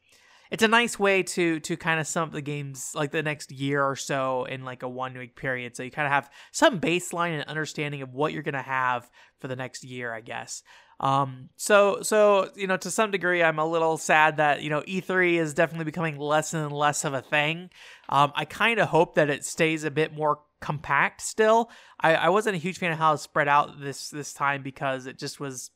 it's 0.52 0.64
a 0.64 0.68
nice 0.68 0.98
way 0.98 1.24
to 1.24 1.60
to 1.62 1.78
kind 1.78 2.00
of 2.00 2.08
sum 2.08 2.30
up 2.30 2.34
the 2.34 2.42
games 2.42 2.92
like 2.96 3.12
the 3.12 3.24
next 3.24 3.52
year 3.52 3.84
or 3.84 3.96
so 3.96 4.46
in 4.46 4.64
like 4.64 4.84
a 4.84 4.90
one 4.90 5.18
week 5.18 5.36
period. 5.36 5.76
So 5.76 5.84
you 5.84 5.92
kind 5.92 6.06
of 6.06 6.12
have 6.12 6.30
some 6.52 6.80
baseline 6.80 7.32
and 7.32 7.44
understanding 7.46 8.02
of 8.02 8.14
what 8.14 8.34
you're 8.34 8.44
going 8.44 8.54
to 8.54 8.62
have 8.62 9.10
for 9.40 9.48
the 9.48 9.56
next 9.56 9.84
year 9.84 10.14
i 10.14 10.22
guess. 10.22 10.64
Um 11.00 11.50
so 11.58 12.02
so 12.02 12.50
you 12.56 12.66
know 12.68 12.78
to 12.78 12.90
some 12.90 13.12
degree 13.12 13.44
i'm 13.44 13.60
a 13.60 13.66
little 13.66 13.98
sad 13.98 14.38
that 14.38 14.64
you 14.64 14.70
know 14.70 14.82
e3 14.82 15.36
is 15.36 15.54
definitely 15.54 15.86
becoming 15.86 16.18
less 16.18 16.54
and 16.54 16.72
less 16.72 17.06
of 17.06 17.14
a 17.14 17.22
thing. 17.22 17.70
Um 18.10 18.32
i 18.36 18.46
kind 18.46 18.80
of 18.80 18.90
hope 18.90 19.16
that 19.16 19.30
it 19.30 19.46
stays 19.46 19.84
a 19.84 19.92
bit 19.92 20.14
more 20.14 20.40
compact 20.60 21.22
still. 21.22 21.70
I 22.00 22.16
i 22.16 22.30
wasn't 22.30 22.56
a 22.56 22.60
huge 22.60 22.80
fan 22.80 22.92
of 22.92 22.98
how 22.98 23.14
it 23.14 23.20
spread 23.20 23.48
out 23.48 23.80
this 23.80 24.10
this 24.10 24.34
time 24.34 24.64
because 24.64 25.06
it 25.06 25.20
just 25.20 25.40
was 25.40 25.70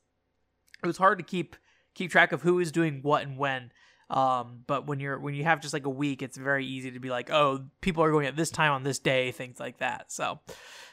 it 0.82 0.86
was 0.86 0.96
hard 0.96 1.18
to 1.18 1.24
keep 1.24 1.56
keep 1.94 2.10
track 2.10 2.32
of 2.32 2.42
who 2.42 2.58
is 2.58 2.72
doing 2.72 3.00
what 3.02 3.22
and 3.22 3.38
when 3.38 3.70
um, 4.12 4.60
but 4.66 4.86
when 4.86 5.00
you're 5.00 5.18
when 5.18 5.34
you 5.34 5.44
have 5.44 5.60
just 5.62 5.72
like 5.72 5.86
a 5.86 5.90
week, 5.90 6.20
it's 6.20 6.36
very 6.36 6.66
easy 6.66 6.90
to 6.90 7.00
be 7.00 7.08
like, 7.08 7.30
oh, 7.30 7.64
people 7.80 8.04
are 8.04 8.10
going 8.10 8.26
at 8.26 8.36
this 8.36 8.50
time 8.50 8.72
on 8.72 8.82
this 8.82 8.98
day, 8.98 9.32
things 9.32 9.58
like 9.58 9.78
that. 9.78 10.12
So, 10.12 10.38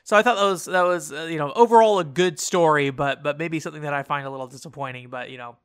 so 0.05 0.15
I 0.15 0.21
thought 0.21 0.37
that 0.37 0.45
was 0.45 0.65
that 0.65 0.83
was 0.83 1.11
uh, 1.11 1.27
you 1.29 1.37
know 1.37 1.51
overall 1.51 1.99
a 1.99 2.05
good 2.05 2.39
story, 2.39 2.91
but 2.91 3.21
but 3.21 3.37
maybe 3.37 3.59
something 3.59 3.81
that 3.81 3.93
I 3.93 4.03
find 4.03 4.25
a 4.25 4.29
little 4.29 4.47
disappointing. 4.47 5.09
But 5.09 5.29
you 5.31 5.37
know, 5.37 5.57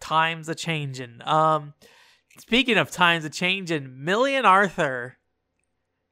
times 0.00 0.48
a 0.48 0.54
changing. 0.54 1.20
Um, 1.26 1.74
speaking 2.38 2.78
of 2.78 2.92
times 2.92 3.24
a 3.24 3.30
changing, 3.30 4.04
Million 4.04 4.44
Arthur 4.44 5.18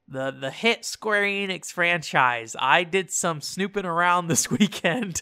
the 0.05 0.31
the 0.31 0.51
hit 0.51 0.83
Square 0.83 1.23
Enix 1.23 1.71
franchise. 1.71 2.57
I 2.59 2.83
did 2.83 3.09
some 3.09 3.39
snooping 3.39 3.85
around 3.85 4.27
this 4.29 4.51
weekend 4.51 5.21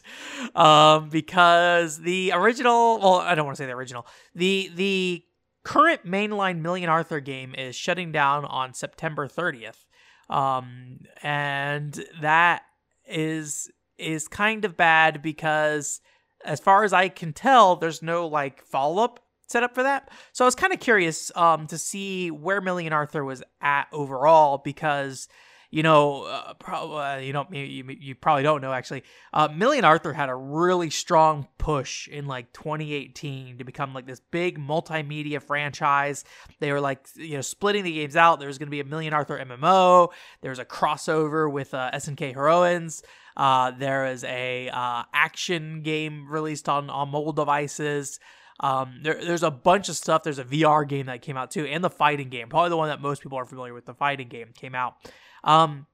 um, 0.55 1.09
because 1.09 1.99
the 1.99 2.31
original, 2.33 2.97
well, 2.97 3.15
I 3.17 3.35
don't 3.35 3.45
want 3.45 3.57
to 3.57 3.63
say 3.63 3.67
the 3.67 3.73
original, 3.73 4.07
the 4.33 4.71
the 4.73 5.23
current 5.63 6.05
mainline 6.05 6.59
Million 6.59 6.89
Arthur 6.89 7.19
game 7.19 7.53
is 7.55 7.75
shutting 7.75 8.11
down 8.11 8.45
on 8.45 8.73
September 8.73 9.27
30th. 9.27 9.85
Um, 10.29 10.99
and 11.21 12.03
that 12.21 12.63
is 13.05 13.69
is 13.97 14.27
kind 14.27 14.65
of 14.65 14.75
bad 14.75 15.21
because 15.21 16.01
as 16.43 16.59
far 16.59 16.83
as 16.83 16.93
I 16.93 17.09
can 17.09 17.33
tell, 17.33 17.75
there's 17.75 18.01
no 18.01 18.27
like 18.27 18.65
follow-up 18.65 19.19
set 19.47 19.63
up 19.63 19.75
for 19.75 19.83
that. 19.83 20.09
So 20.31 20.45
I 20.45 20.47
was 20.47 20.55
kind 20.55 20.73
of 20.73 20.79
curious 20.79 21.31
um, 21.35 21.67
to 21.67 21.77
see 21.77 22.31
where 22.31 22.61
Million 22.61 22.93
Arthur 22.93 23.23
was 23.23 23.43
at 23.61 23.87
overall 23.91 24.57
because 24.57 25.27
you 25.71 25.83
know, 25.83 26.23
uh, 26.23 26.53
probably 26.55 26.97
uh, 26.97 27.17
you 27.17 27.31
don't 27.31 27.51
you, 27.53 27.85
you 27.99 28.13
probably 28.13 28.43
don't 28.43 28.61
know 28.61 28.73
actually. 28.73 29.03
Uh, 29.33 29.47
Million 29.47 29.85
Arthur 29.85 30.11
had 30.11 30.27
a 30.27 30.35
really 30.35 30.89
strong 30.89 31.47
push 31.57 32.09
in 32.09 32.27
like 32.27 32.51
2018 32.51 33.57
to 33.57 33.63
become 33.63 33.93
like 33.93 34.05
this 34.05 34.19
big 34.19 34.59
multimedia 34.59 35.41
franchise. 35.41 36.25
They 36.59 36.73
were 36.73 36.81
like 36.81 37.07
you 37.15 37.35
know 37.35 37.41
splitting 37.41 37.85
the 37.85 37.93
games 37.93 38.17
out. 38.17 38.39
There 38.39 38.49
was 38.49 38.57
going 38.57 38.67
to 38.67 38.71
be 38.71 38.81
a 38.81 38.85
Million 38.85 39.13
Arthur 39.13 39.39
MMO. 39.39 40.09
There 40.41 40.51
was 40.51 40.59
a 40.59 40.65
crossover 40.65 41.49
with 41.49 41.73
uh, 41.73 41.91
SNK 41.93 42.33
Heroines. 42.33 43.01
Uh, 43.37 43.71
there 43.71 44.07
is 44.07 44.25
a 44.25 44.67
uh, 44.69 45.03
action 45.13 45.83
game 45.83 46.29
released 46.29 46.67
on 46.67 46.89
on 46.89 47.09
mobile 47.09 47.31
devices. 47.31 48.19
Um, 48.59 48.99
there, 49.03 49.23
there's 49.23 49.41
a 49.41 49.49
bunch 49.49 49.87
of 49.87 49.95
stuff. 49.95 50.21
There's 50.23 50.37
a 50.37 50.43
VR 50.43 50.87
game 50.87 51.05
that 51.05 51.21
came 51.21 51.37
out 51.37 51.49
too, 51.49 51.65
and 51.65 51.81
the 51.81 51.89
fighting 51.89 52.27
game. 52.27 52.49
Probably 52.49 52.69
the 52.69 52.77
one 52.77 52.89
that 52.89 53.01
most 53.01 53.21
people 53.23 53.37
are 53.37 53.45
familiar 53.45 53.73
with. 53.73 53.85
The 53.85 53.93
fighting 53.93 54.27
game 54.27 54.49
came 54.53 54.75
out. 54.75 54.95
Um, 55.43 55.87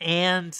and 0.00 0.58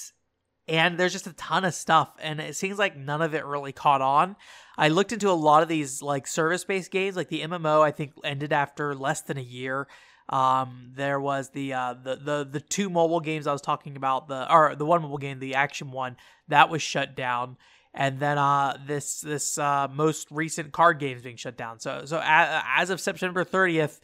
and 0.68 0.98
there's 0.98 1.12
just 1.12 1.26
a 1.26 1.32
ton 1.32 1.64
of 1.64 1.74
stuff 1.74 2.10
and 2.20 2.40
it 2.40 2.54
seems 2.54 2.78
like 2.78 2.96
none 2.96 3.22
of 3.22 3.34
it 3.34 3.44
really 3.44 3.72
caught 3.72 4.00
on. 4.00 4.36
I 4.78 4.88
looked 4.88 5.12
into 5.12 5.28
a 5.28 5.32
lot 5.32 5.62
of 5.62 5.68
these 5.68 6.00
like 6.00 6.26
service 6.26 6.64
based 6.64 6.90
games 6.90 7.16
like 7.16 7.28
the 7.28 7.40
mmo 7.40 7.82
i 7.82 7.90
think 7.90 8.12
ended 8.24 8.52
after 8.52 8.94
less 8.94 9.22
than 9.22 9.38
a 9.38 9.42
year. 9.42 9.88
Um, 10.28 10.92
there 10.94 11.18
was 11.18 11.50
the, 11.50 11.72
uh, 11.72 11.94
the 11.94 12.14
the 12.14 12.48
the 12.48 12.60
two 12.60 12.88
mobile 12.88 13.18
games 13.18 13.48
i 13.48 13.52
was 13.52 13.62
talking 13.62 13.96
about 13.96 14.28
the 14.28 14.52
or 14.52 14.76
the 14.76 14.86
one 14.86 15.02
mobile 15.02 15.18
game 15.18 15.40
the 15.40 15.56
action 15.56 15.90
one 15.90 16.16
that 16.48 16.70
was 16.70 16.82
shut 16.82 17.16
down. 17.16 17.56
And 17.92 18.20
then 18.20 18.38
uh, 18.38 18.78
this 18.86 19.20
this 19.20 19.58
uh, 19.58 19.88
most 19.92 20.28
recent 20.30 20.70
card 20.70 21.00
games 21.00 21.22
being 21.22 21.34
shut 21.34 21.56
down. 21.56 21.80
So 21.80 22.02
so 22.04 22.20
as 22.22 22.90
of 22.90 23.00
september 23.00 23.44
30th 23.44 23.98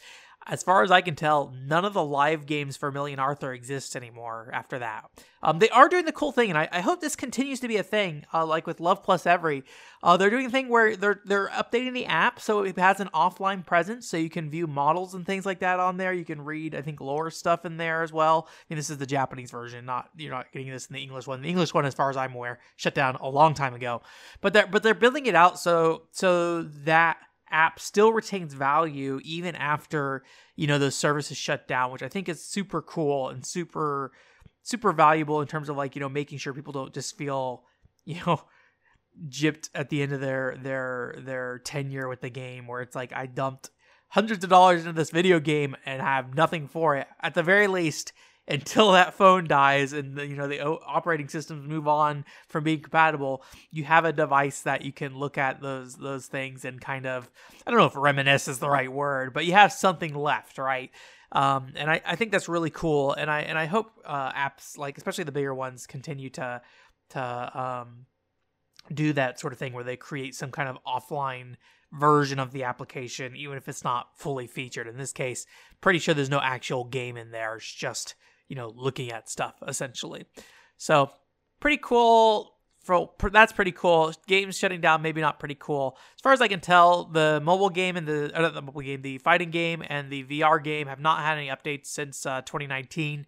as 0.48 0.62
far 0.62 0.82
as 0.82 0.90
I 0.90 1.00
can 1.00 1.16
tell, 1.16 1.52
none 1.66 1.84
of 1.84 1.92
the 1.92 2.04
live 2.04 2.46
games 2.46 2.76
for 2.76 2.92
Million 2.92 3.18
Arthur 3.18 3.52
exists 3.52 3.96
anymore 3.96 4.48
after 4.52 4.78
that. 4.78 5.10
Um, 5.42 5.58
they 5.58 5.68
are 5.70 5.88
doing 5.88 6.04
the 6.04 6.12
cool 6.12 6.30
thing, 6.30 6.50
and 6.50 6.58
I, 6.58 6.68
I 6.70 6.80
hope 6.80 7.00
this 7.00 7.16
continues 7.16 7.60
to 7.60 7.68
be 7.68 7.76
a 7.76 7.82
thing, 7.82 8.24
uh, 8.32 8.46
like 8.46 8.66
with 8.66 8.78
Love 8.78 9.02
Plus 9.02 9.26
Every. 9.26 9.64
Uh, 10.02 10.16
they're 10.16 10.30
doing 10.30 10.46
a 10.46 10.50
thing 10.50 10.68
where 10.68 10.96
they're 10.96 11.20
they're 11.24 11.48
updating 11.48 11.94
the 11.94 12.06
app 12.06 12.40
so 12.40 12.62
it 12.62 12.78
has 12.78 13.00
an 13.00 13.08
offline 13.12 13.66
presence, 13.66 14.06
so 14.08 14.16
you 14.16 14.30
can 14.30 14.48
view 14.48 14.66
models 14.66 15.14
and 15.14 15.26
things 15.26 15.44
like 15.44 15.58
that 15.60 15.80
on 15.80 15.96
there. 15.96 16.12
You 16.12 16.24
can 16.24 16.44
read, 16.44 16.74
I 16.74 16.82
think, 16.82 17.00
lore 17.00 17.30
stuff 17.30 17.64
in 17.64 17.76
there 17.76 18.02
as 18.02 18.12
well. 18.12 18.46
I 18.48 18.64
mean, 18.70 18.76
this 18.76 18.90
is 18.90 18.98
the 18.98 19.06
Japanese 19.06 19.50
version, 19.50 19.84
not 19.84 20.10
you're 20.16 20.32
not 20.32 20.52
getting 20.52 20.70
this 20.70 20.86
in 20.86 20.94
the 20.94 21.02
English 21.02 21.26
one. 21.26 21.42
The 21.42 21.48
English 21.48 21.74
one, 21.74 21.84
as 21.84 21.94
far 21.94 22.10
as 22.10 22.16
I'm 22.16 22.34
aware, 22.34 22.60
shut 22.76 22.94
down 22.94 23.16
a 23.16 23.28
long 23.28 23.54
time 23.54 23.74
ago. 23.74 24.02
But 24.40 24.52
they're 24.52 24.66
but 24.66 24.82
they're 24.84 24.94
building 24.94 25.26
it 25.26 25.34
out 25.34 25.58
so 25.58 26.02
so 26.12 26.62
that 26.84 27.18
app 27.50 27.78
still 27.78 28.12
retains 28.12 28.54
value 28.54 29.20
even 29.24 29.54
after 29.54 30.24
you 30.56 30.66
know 30.66 30.78
those 30.78 30.94
services 30.94 31.36
shut 31.36 31.68
down 31.68 31.92
which 31.92 32.02
i 32.02 32.08
think 32.08 32.28
is 32.28 32.42
super 32.42 32.82
cool 32.82 33.28
and 33.28 33.46
super 33.46 34.12
super 34.62 34.92
valuable 34.92 35.40
in 35.40 35.46
terms 35.46 35.68
of 35.68 35.76
like 35.76 35.94
you 35.94 36.00
know 36.00 36.08
making 36.08 36.38
sure 36.38 36.52
people 36.52 36.72
don't 36.72 36.92
just 36.92 37.16
feel 37.16 37.64
you 38.04 38.20
know 38.26 38.40
gypped 39.28 39.70
at 39.74 39.88
the 39.88 40.02
end 40.02 40.12
of 40.12 40.20
their 40.20 40.56
their 40.62 41.14
their 41.18 41.58
tenure 41.60 42.08
with 42.08 42.20
the 42.20 42.30
game 42.30 42.66
where 42.66 42.82
it's 42.82 42.94
like 42.94 43.12
i 43.12 43.26
dumped 43.26 43.70
hundreds 44.08 44.44
of 44.44 44.50
dollars 44.50 44.80
into 44.80 44.92
this 44.92 45.10
video 45.10 45.40
game 45.40 45.76
and 45.84 46.00
have 46.00 46.34
nothing 46.34 46.68
for 46.68 46.96
it. 46.96 47.06
At 47.20 47.34
the 47.34 47.42
very 47.42 47.66
least 47.66 48.12
until 48.48 48.92
that 48.92 49.14
phone 49.14 49.46
dies 49.46 49.92
and 49.92 50.16
the, 50.16 50.26
you 50.26 50.36
know 50.36 50.46
the 50.46 50.60
operating 50.60 51.28
systems 51.28 51.66
move 51.66 51.88
on 51.88 52.24
from 52.48 52.64
being 52.64 52.80
compatible 52.80 53.42
you 53.70 53.84
have 53.84 54.04
a 54.04 54.12
device 54.12 54.60
that 54.60 54.82
you 54.82 54.92
can 54.92 55.16
look 55.16 55.36
at 55.36 55.60
those 55.60 55.96
those 55.96 56.26
things 56.26 56.64
and 56.64 56.80
kind 56.80 57.06
of 57.06 57.30
i 57.66 57.70
don't 57.70 57.80
know 57.80 57.86
if 57.86 57.96
reminisce 57.96 58.48
is 58.48 58.58
the 58.58 58.70
right 58.70 58.92
word 58.92 59.32
but 59.32 59.44
you 59.44 59.52
have 59.52 59.72
something 59.72 60.14
left 60.14 60.58
right? 60.58 60.90
Um, 61.32 61.72
and 61.74 61.90
I, 61.90 62.00
I 62.06 62.14
think 62.14 62.30
that's 62.30 62.48
really 62.48 62.70
cool 62.70 63.12
and 63.12 63.28
i 63.28 63.40
and 63.40 63.58
i 63.58 63.66
hope 63.66 63.90
uh, 64.04 64.32
apps 64.32 64.78
like 64.78 64.96
especially 64.96 65.24
the 65.24 65.32
bigger 65.32 65.54
ones 65.54 65.86
continue 65.86 66.30
to 66.30 66.62
to 67.10 67.60
um, 67.60 68.06
do 68.92 69.12
that 69.12 69.40
sort 69.40 69.52
of 69.52 69.58
thing 69.58 69.72
where 69.72 69.84
they 69.84 69.96
create 69.96 70.34
some 70.34 70.50
kind 70.50 70.68
of 70.68 70.78
offline 70.86 71.56
version 71.92 72.38
of 72.38 72.52
the 72.52 72.64
application 72.64 73.36
even 73.36 73.56
if 73.56 73.68
it's 73.68 73.84
not 73.84 74.08
fully 74.16 74.46
featured. 74.46 74.86
In 74.86 74.96
this 74.96 75.12
case 75.12 75.46
pretty 75.80 75.98
sure 75.98 76.14
there's 76.14 76.30
no 76.30 76.40
actual 76.40 76.84
game 76.84 77.16
in 77.16 77.30
there. 77.30 77.56
It's 77.56 77.72
just 77.72 78.14
you 78.48 78.56
know, 78.56 78.72
looking 78.74 79.10
at 79.10 79.28
stuff 79.28 79.54
essentially. 79.66 80.24
So 80.76 81.10
pretty 81.60 81.78
cool. 81.82 82.52
For, 82.80 83.10
that's 83.32 83.52
pretty 83.52 83.72
cool. 83.72 84.12
Games 84.28 84.56
shutting 84.56 84.80
down, 84.80 85.02
maybe 85.02 85.20
not 85.20 85.40
pretty 85.40 85.56
cool. 85.58 85.98
As 86.14 86.20
far 86.22 86.32
as 86.32 86.40
I 86.40 86.46
can 86.46 86.60
tell, 86.60 87.06
the 87.06 87.40
mobile 87.42 87.68
game 87.68 87.96
and 87.96 88.06
the 88.06 88.30
uh, 88.32 88.48
the 88.50 88.62
mobile 88.62 88.80
game, 88.80 89.02
the 89.02 89.18
fighting 89.18 89.50
game 89.50 89.82
and 89.88 90.08
the 90.08 90.22
VR 90.22 90.62
game 90.62 90.86
have 90.86 91.00
not 91.00 91.18
had 91.18 91.36
any 91.36 91.48
updates 91.48 91.86
since 91.86 92.24
uh, 92.24 92.42
2019. 92.42 93.26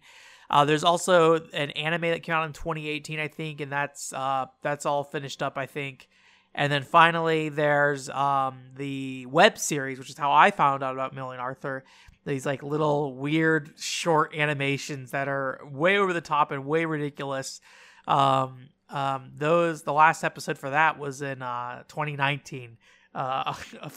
Uh, 0.49 0.63
there's 0.63 0.85
also 0.85 1.41
an 1.53 1.71
anime 1.71 2.03
that 2.03 2.23
came 2.23 2.35
out 2.35 2.45
in 2.45 2.53
2018, 2.53 3.19
I 3.19 3.27
think, 3.27 3.59
and 3.59 3.69
that's 3.69 4.13
uh, 4.13 4.45
that's 4.63 4.85
all 4.85 5.03
finished 5.03 5.43
up, 5.43 5.57
I 5.57 5.65
think. 5.65 6.07
And 6.55 6.71
then 6.71 6.83
finally, 6.83 7.49
there's 7.49 8.09
um, 8.09 8.59
the 8.75 9.25
web 9.27 9.57
series, 9.57 9.99
which 9.99 10.09
is 10.09 10.17
how 10.17 10.31
I 10.31 10.51
found 10.51 10.83
out 10.83 10.93
about 10.93 11.13
Million 11.13 11.39
Arthur, 11.39 11.83
these 12.25 12.45
like 12.45 12.63
little 12.63 13.13
weird 13.15 13.73
short 13.77 14.35
animations 14.35 15.11
that 15.11 15.27
are 15.27 15.61
way 15.71 15.97
over 15.97 16.11
the 16.11 16.21
top 16.21 16.51
and 16.51 16.65
way 16.65 16.85
ridiculous. 16.85 17.61
Um, 18.07 18.69
um, 18.89 19.31
those 19.35 19.83
the 19.83 19.93
last 19.93 20.23
episode 20.23 20.57
for 20.57 20.71
that 20.71 20.97
was 20.97 21.21
in 21.21 21.41
uh, 21.41 21.83
2019. 21.87 22.77
Uh, 23.13 23.53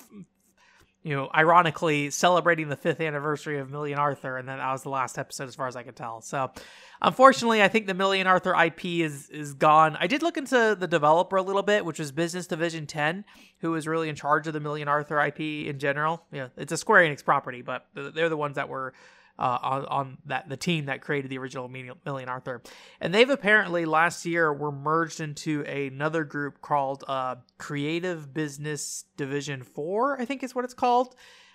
you 1.03 1.17
know, 1.17 1.29
ironically 1.35 2.11
celebrating 2.11 2.69
the 2.69 2.77
fifth 2.77 3.01
anniversary 3.01 3.59
of 3.59 3.71
Million 3.71 3.99
Arthur, 3.99 4.37
and 4.37 4.49
then 4.49 4.59
that 4.59 4.71
was 4.71 4.83
the 4.83 4.89
last 4.89 5.19
episode, 5.19 5.49
as 5.49 5.55
far 5.55 5.67
as 5.67 5.75
I 5.75 5.83
could 5.83 5.97
tell. 5.97 6.21
So, 6.21 6.53
unfortunately, 7.01 7.61
I 7.63 7.69
think 7.69 7.87
the 7.87 7.95
Million 7.95 8.27
Arthur 8.27 8.55
IP 8.55 8.85
is 8.85 9.29
is 9.31 9.55
gone. 9.55 9.97
I 9.99 10.07
did 10.07 10.23
look 10.23 10.37
into 10.37 10.77
the 10.79 10.87
developer 10.87 11.37
a 11.37 11.43
little 11.43 11.63
bit, 11.63 11.85
which 11.85 11.99
was 11.99 12.13
Business 12.13 12.47
Division 12.47 12.87
10, 12.87 13.25
who 13.59 13.73
was 13.73 13.89
really 13.89 14.09
in 14.09 14.15
charge 14.15 14.47
of 14.47 14.53
the 14.53 14.61
Million 14.61 14.87
Arthur 14.87 15.21
IP 15.21 15.41
in 15.41 15.79
general. 15.79 16.23
Yeah, 16.31 16.49
it's 16.57 16.73
a 16.73 16.77
Square 16.77 17.09
Enix 17.09 17.25
property, 17.25 17.63
but 17.63 17.87
they're 17.95 18.29
the 18.29 18.37
ones 18.37 18.55
that 18.55 18.69
were 18.69 18.95
uh, 19.39 19.59
on, 19.63 19.85
on 19.87 20.19
that 20.27 20.49
the 20.49 20.57
team 20.57 20.87
that 20.87 21.01
created 21.01 21.31
the 21.31 21.39
original 21.39 21.69
Million 21.69 22.29
Arthur, 22.29 22.63
and 23.01 23.15
they've 23.15 23.31
apparently 23.31 23.85
last 23.85 24.25
year 24.27 24.53
were 24.53 24.73
merged 24.73 25.21
into 25.21 25.63
another 25.63 26.25
group 26.25 26.61
called 26.61 27.05
uh, 27.09 27.37
Creative 27.59 28.33
Business 28.33 29.05
Division 29.17 29.63
Four, 29.63 30.21
I 30.21 30.25
think 30.25 30.43
is 30.43 30.55
what 30.55 30.65
it's 30.65 30.75
called. 30.75 31.15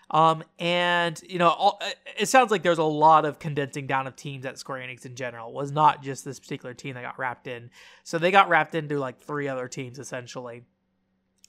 Um, 0.09 0.43
and 0.57 1.21
you 1.27 1.37
know, 1.37 1.49
all, 1.49 1.81
it 2.17 2.27
sounds 2.27 2.49
like 2.49 2.63
there's 2.63 2.77
a 2.77 2.83
lot 2.83 3.25
of 3.25 3.39
condensing 3.39 3.87
down 3.87 4.07
of 4.07 4.15
teams 4.15 4.45
at 4.45 4.57
Square 4.57 4.87
Enix 4.87 5.05
in 5.05 5.15
general. 5.15 5.49
It 5.49 5.55
was 5.55 5.71
not 5.71 6.01
just 6.01 6.23
this 6.23 6.39
particular 6.39 6.73
team 6.73 6.95
that 6.95 7.03
got 7.03 7.19
wrapped 7.19 7.47
in. 7.47 7.69
So 8.03 8.17
they 8.17 8.31
got 8.31 8.47
wrapped 8.47 8.73
into 8.75 8.99
like 8.99 9.19
three 9.19 9.47
other 9.47 9.67
teams 9.67 9.99
essentially. 9.99 10.63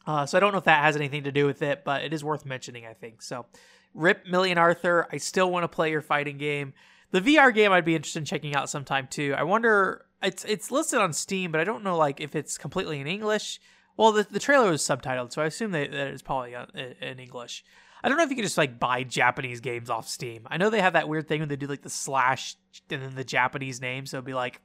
Uh, 0.08 0.24
so 0.24 0.38
I 0.38 0.40
don't 0.40 0.52
know 0.52 0.58
if 0.58 0.64
that 0.64 0.82
has 0.82 0.96
anything 0.96 1.24
to 1.24 1.30
do 1.30 1.44
with 1.44 1.60
it, 1.60 1.84
but 1.84 2.02
it 2.02 2.14
is 2.14 2.24
worth 2.24 2.46
mentioning, 2.46 2.86
I 2.86 2.94
think. 2.94 3.20
So 3.20 3.44
Rip 3.92 4.26
Million 4.26 4.56
Arthur. 4.56 5.06
I 5.12 5.18
still 5.18 5.50
want 5.50 5.64
to 5.64 5.68
play 5.68 5.90
your 5.90 6.00
fighting 6.00 6.38
game. 6.38 6.72
The 7.10 7.20
VR 7.20 7.54
game 7.54 7.72
I'd 7.72 7.84
be 7.84 7.94
interested 7.94 8.20
in 8.20 8.24
checking 8.24 8.54
out 8.54 8.70
sometime 8.70 9.06
too. 9.06 9.34
I 9.36 9.42
wonder 9.42 10.06
it's 10.22 10.46
it's 10.46 10.70
listed 10.70 11.00
on 11.00 11.12
Steam, 11.12 11.52
but 11.52 11.60
I 11.60 11.64
don't 11.64 11.84
know 11.84 11.94
like 11.94 12.22
if 12.22 12.34
it's 12.34 12.56
completely 12.56 13.00
in 13.00 13.06
English. 13.06 13.60
Well, 13.98 14.12
the, 14.12 14.22
the 14.22 14.38
trailer 14.38 14.70
was 14.70 14.80
subtitled, 14.80 15.32
so 15.32 15.42
I 15.42 15.46
assume 15.46 15.72
that, 15.72 15.90
that 15.90 16.06
it's 16.06 16.22
probably 16.22 16.54
uh, 16.54 16.66
in 17.02 17.18
English. 17.18 17.62
I 18.02 18.08
don't 18.08 18.16
know 18.16 18.24
if 18.24 18.30
you 18.30 18.36
can 18.36 18.44
just 18.44 18.56
like 18.56 18.78
buy 18.78 19.02
Japanese 19.02 19.60
games 19.60 19.90
off 19.90 20.08
Steam. 20.08 20.46
I 20.46 20.56
know 20.56 20.70
they 20.70 20.80
have 20.80 20.94
that 20.94 21.08
weird 21.08 21.28
thing 21.28 21.40
when 21.40 21.50
they 21.50 21.56
do 21.56 21.66
like 21.66 21.82
the 21.82 21.90
slash 21.90 22.56
and 22.88 23.02
then 23.02 23.14
the 23.14 23.24
Japanese 23.24 23.82
name, 23.82 24.06
so 24.06 24.16
it'd 24.16 24.24
be 24.24 24.32
like 24.32 24.62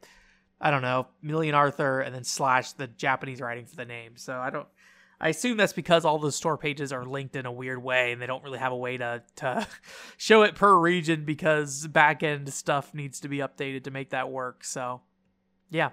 I 0.62 0.72
don't 0.72 0.84
know, 0.84 1.08
Million 1.22 1.54
Arthur 1.54 2.00
and 2.00 2.16
then 2.16 2.24
slash 2.24 2.72
the 2.72 2.88
Japanese 2.88 3.42
writing 3.42 3.66
for 3.66 3.76
the 3.76 3.84
name. 3.84 4.14
So 4.16 4.38
I 4.38 4.50
don't 4.50 4.68
I 5.20 5.30
assume 5.30 5.58
that's 5.58 5.74
because 5.74 6.06
all 6.06 6.20
the 6.20 6.32
store 6.32 6.58
pages 6.58 6.92
are 6.92 7.06
linked 7.06 7.36
in 7.36 7.46
a 7.46 7.52
weird 7.52 7.82
way 7.82 8.12
and 8.12 8.22
they 8.22 8.26
don't 8.26 8.44
really 8.44 8.60
have 8.60 8.72
a 8.72 8.78
way 8.78 8.98
to, 8.98 9.24
to 9.38 9.68
show 10.18 10.44
it 10.44 10.56
per 10.56 10.78
region 10.78 11.26
because 11.26 11.88
backend 11.88 12.52
stuff 12.52 12.94
needs 12.94 13.20
to 13.22 13.28
be 13.28 13.38
updated 13.38 13.86
to 13.86 13.92
make 13.92 14.10
that 14.10 14.30
work. 14.30 14.64
So, 14.64 15.02
yeah. 15.70 15.92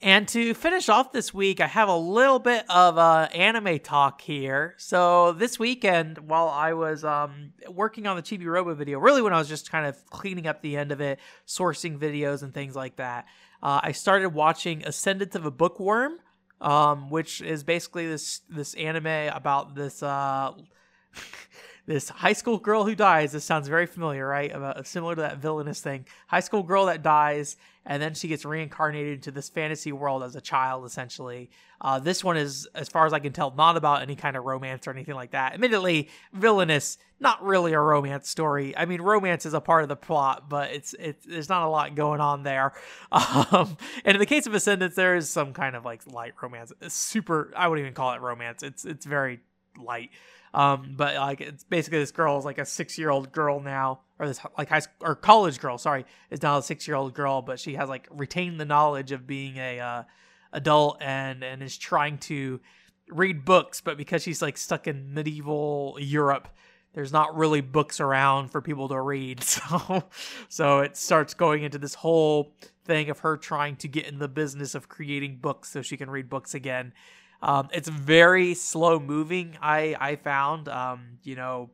And 0.00 0.28
to 0.28 0.54
finish 0.54 0.88
off 0.88 1.10
this 1.10 1.34
week, 1.34 1.60
I 1.60 1.66
have 1.66 1.88
a 1.88 1.96
little 1.96 2.38
bit 2.38 2.64
of 2.70 2.98
uh, 2.98 3.28
anime 3.34 3.80
talk 3.80 4.20
here. 4.20 4.74
So 4.76 5.32
this 5.32 5.58
weekend, 5.58 6.18
while 6.18 6.48
I 6.48 6.74
was 6.74 7.04
um, 7.04 7.52
working 7.68 8.06
on 8.06 8.14
the 8.14 8.22
Chibi 8.22 8.46
Robo 8.46 8.74
video, 8.74 9.00
really 9.00 9.22
when 9.22 9.32
I 9.32 9.38
was 9.38 9.48
just 9.48 9.72
kind 9.72 9.86
of 9.86 10.06
cleaning 10.06 10.46
up 10.46 10.62
the 10.62 10.76
end 10.76 10.92
of 10.92 11.00
it, 11.00 11.18
sourcing 11.48 11.98
videos 11.98 12.44
and 12.44 12.54
things 12.54 12.76
like 12.76 12.96
that, 12.96 13.26
uh, 13.60 13.80
I 13.82 13.90
started 13.90 14.28
watching 14.28 14.84
Ascendance 14.84 15.34
of 15.34 15.46
a 15.46 15.50
Bookworm, 15.50 16.18
um, 16.60 17.10
which 17.10 17.40
is 17.40 17.62
basically 17.62 18.06
this 18.06 18.40
this 18.48 18.74
anime 18.74 19.32
about 19.34 19.74
this 19.74 20.02
uh, 20.02 20.52
this 21.88 22.10
high 22.10 22.34
school 22.34 22.58
girl 22.58 22.84
who 22.84 22.94
dies. 22.94 23.32
This 23.32 23.46
sounds 23.46 23.66
very 23.66 23.86
familiar, 23.86 24.28
right? 24.28 24.54
About, 24.54 24.86
similar 24.86 25.14
to 25.14 25.22
that 25.22 25.38
villainous 25.38 25.80
thing. 25.80 26.04
High 26.26 26.40
school 26.40 26.62
girl 26.62 26.84
that 26.84 27.02
dies, 27.02 27.56
and 27.86 28.02
then 28.02 28.12
she 28.12 28.28
gets 28.28 28.44
reincarnated 28.44 29.14
into 29.14 29.30
this 29.30 29.48
fantasy 29.48 29.90
world 29.90 30.22
as 30.22 30.36
a 30.36 30.40
child, 30.42 30.84
essentially. 30.84 31.48
Uh, 31.80 31.98
this 31.98 32.22
one 32.22 32.36
is, 32.36 32.68
as 32.74 32.90
far 32.90 33.06
as 33.06 33.14
I 33.14 33.20
can 33.20 33.32
tell, 33.32 33.54
not 33.56 33.78
about 33.78 34.02
any 34.02 34.16
kind 34.16 34.36
of 34.36 34.44
romance 34.44 34.86
or 34.86 34.90
anything 34.90 35.14
like 35.14 35.30
that. 35.30 35.54
Admittedly, 35.54 36.10
villainous, 36.34 36.98
not 37.20 37.42
really 37.42 37.72
a 37.72 37.80
romance 37.80 38.28
story. 38.28 38.76
I 38.76 38.84
mean, 38.84 39.00
romance 39.00 39.46
is 39.46 39.54
a 39.54 39.60
part 39.60 39.82
of 39.82 39.88
the 39.88 39.96
plot, 39.96 40.50
but 40.50 40.70
it's 40.70 40.94
it's 40.98 41.24
there's 41.24 41.48
not 41.48 41.62
a 41.62 41.70
lot 41.70 41.94
going 41.94 42.20
on 42.20 42.42
there. 42.42 42.74
Um, 43.50 43.78
and 44.04 44.14
in 44.14 44.18
the 44.18 44.26
case 44.26 44.46
of 44.46 44.52
Ascendance, 44.52 44.94
there 44.94 45.16
is 45.16 45.30
some 45.30 45.54
kind 45.54 45.74
of 45.74 45.84
like 45.84 46.02
light 46.06 46.34
romance. 46.42 46.70
It's 46.82 46.94
super, 46.94 47.50
I 47.56 47.66
wouldn't 47.66 47.84
even 47.84 47.94
call 47.94 48.12
it 48.12 48.20
romance. 48.20 48.62
It's 48.62 48.84
it's 48.84 49.06
very 49.06 49.40
light. 49.78 50.10
Um, 50.54 50.94
but 50.96 51.14
like 51.16 51.40
it's 51.40 51.64
basically 51.64 51.98
this 51.98 52.10
girl 52.10 52.38
is 52.38 52.44
like 52.44 52.58
a 52.58 52.64
six 52.64 52.98
year 52.98 53.10
old 53.10 53.32
girl 53.32 53.60
now, 53.60 54.00
or 54.18 54.26
this 54.26 54.40
like 54.56 54.68
high 54.68 54.82
or 55.00 55.14
college 55.14 55.60
girl, 55.60 55.78
sorry, 55.78 56.04
is 56.30 56.42
now 56.42 56.58
a 56.58 56.62
six 56.62 56.88
year 56.88 56.96
old 56.96 57.14
girl, 57.14 57.42
but 57.42 57.60
she 57.60 57.74
has 57.74 57.88
like 57.88 58.08
retained 58.10 58.60
the 58.60 58.64
knowledge 58.64 59.12
of 59.12 59.26
being 59.26 59.56
a 59.56 59.80
uh, 59.80 60.02
adult 60.52 60.98
and 61.00 61.42
and 61.44 61.62
is 61.62 61.76
trying 61.76 62.18
to 62.18 62.60
read 63.10 63.44
books, 63.44 63.80
but 63.80 63.96
because 63.96 64.22
she's 64.22 64.42
like 64.42 64.56
stuck 64.56 64.86
in 64.86 65.14
medieval 65.14 65.96
Europe, 66.00 66.48
there's 66.94 67.12
not 67.12 67.36
really 67.36 67.60
books 67.60 68.00
around 68.00 68.48
for 68.48 68.60
people 68.60 68.88
to 68.88 69.00
read. 69.00 69.44
So 69.48 70.04
so 70.48 70.78
it 70.80 70.96
starts 70.96 71.34
going 71.34 71.62
into 71.62 71.78
this 71.78 71.94
whole 71.94 72.54
thing 72.84 73.10
of 73.10 73.20
her 73.20 73.36
trying 73.36 73.76
to 73.76 73.88
get 73.88 74.06
in 74.06 74.18
the 74.18 74.28
business 74.28 74.74
of 74.74 74.88
creating 74.88 75.36
books 75.36 75.70
so 75.70 75.82
she 75.82 75.96
can 75.96 76.10
read 76.10 76.28
books 76.28 76.54
again. 76.54 76.92
Um, 77.40 77.68
it's 77.72 77.88
very 77.88 78.54
slow 78.54 78.98
moving. 78.98 79.56
I 79.60 79.96
I 79.98 80.16
found. 80.16 80.68
Um, 80.68 81.18
you 81.22 81.36
know, 81.36 81.70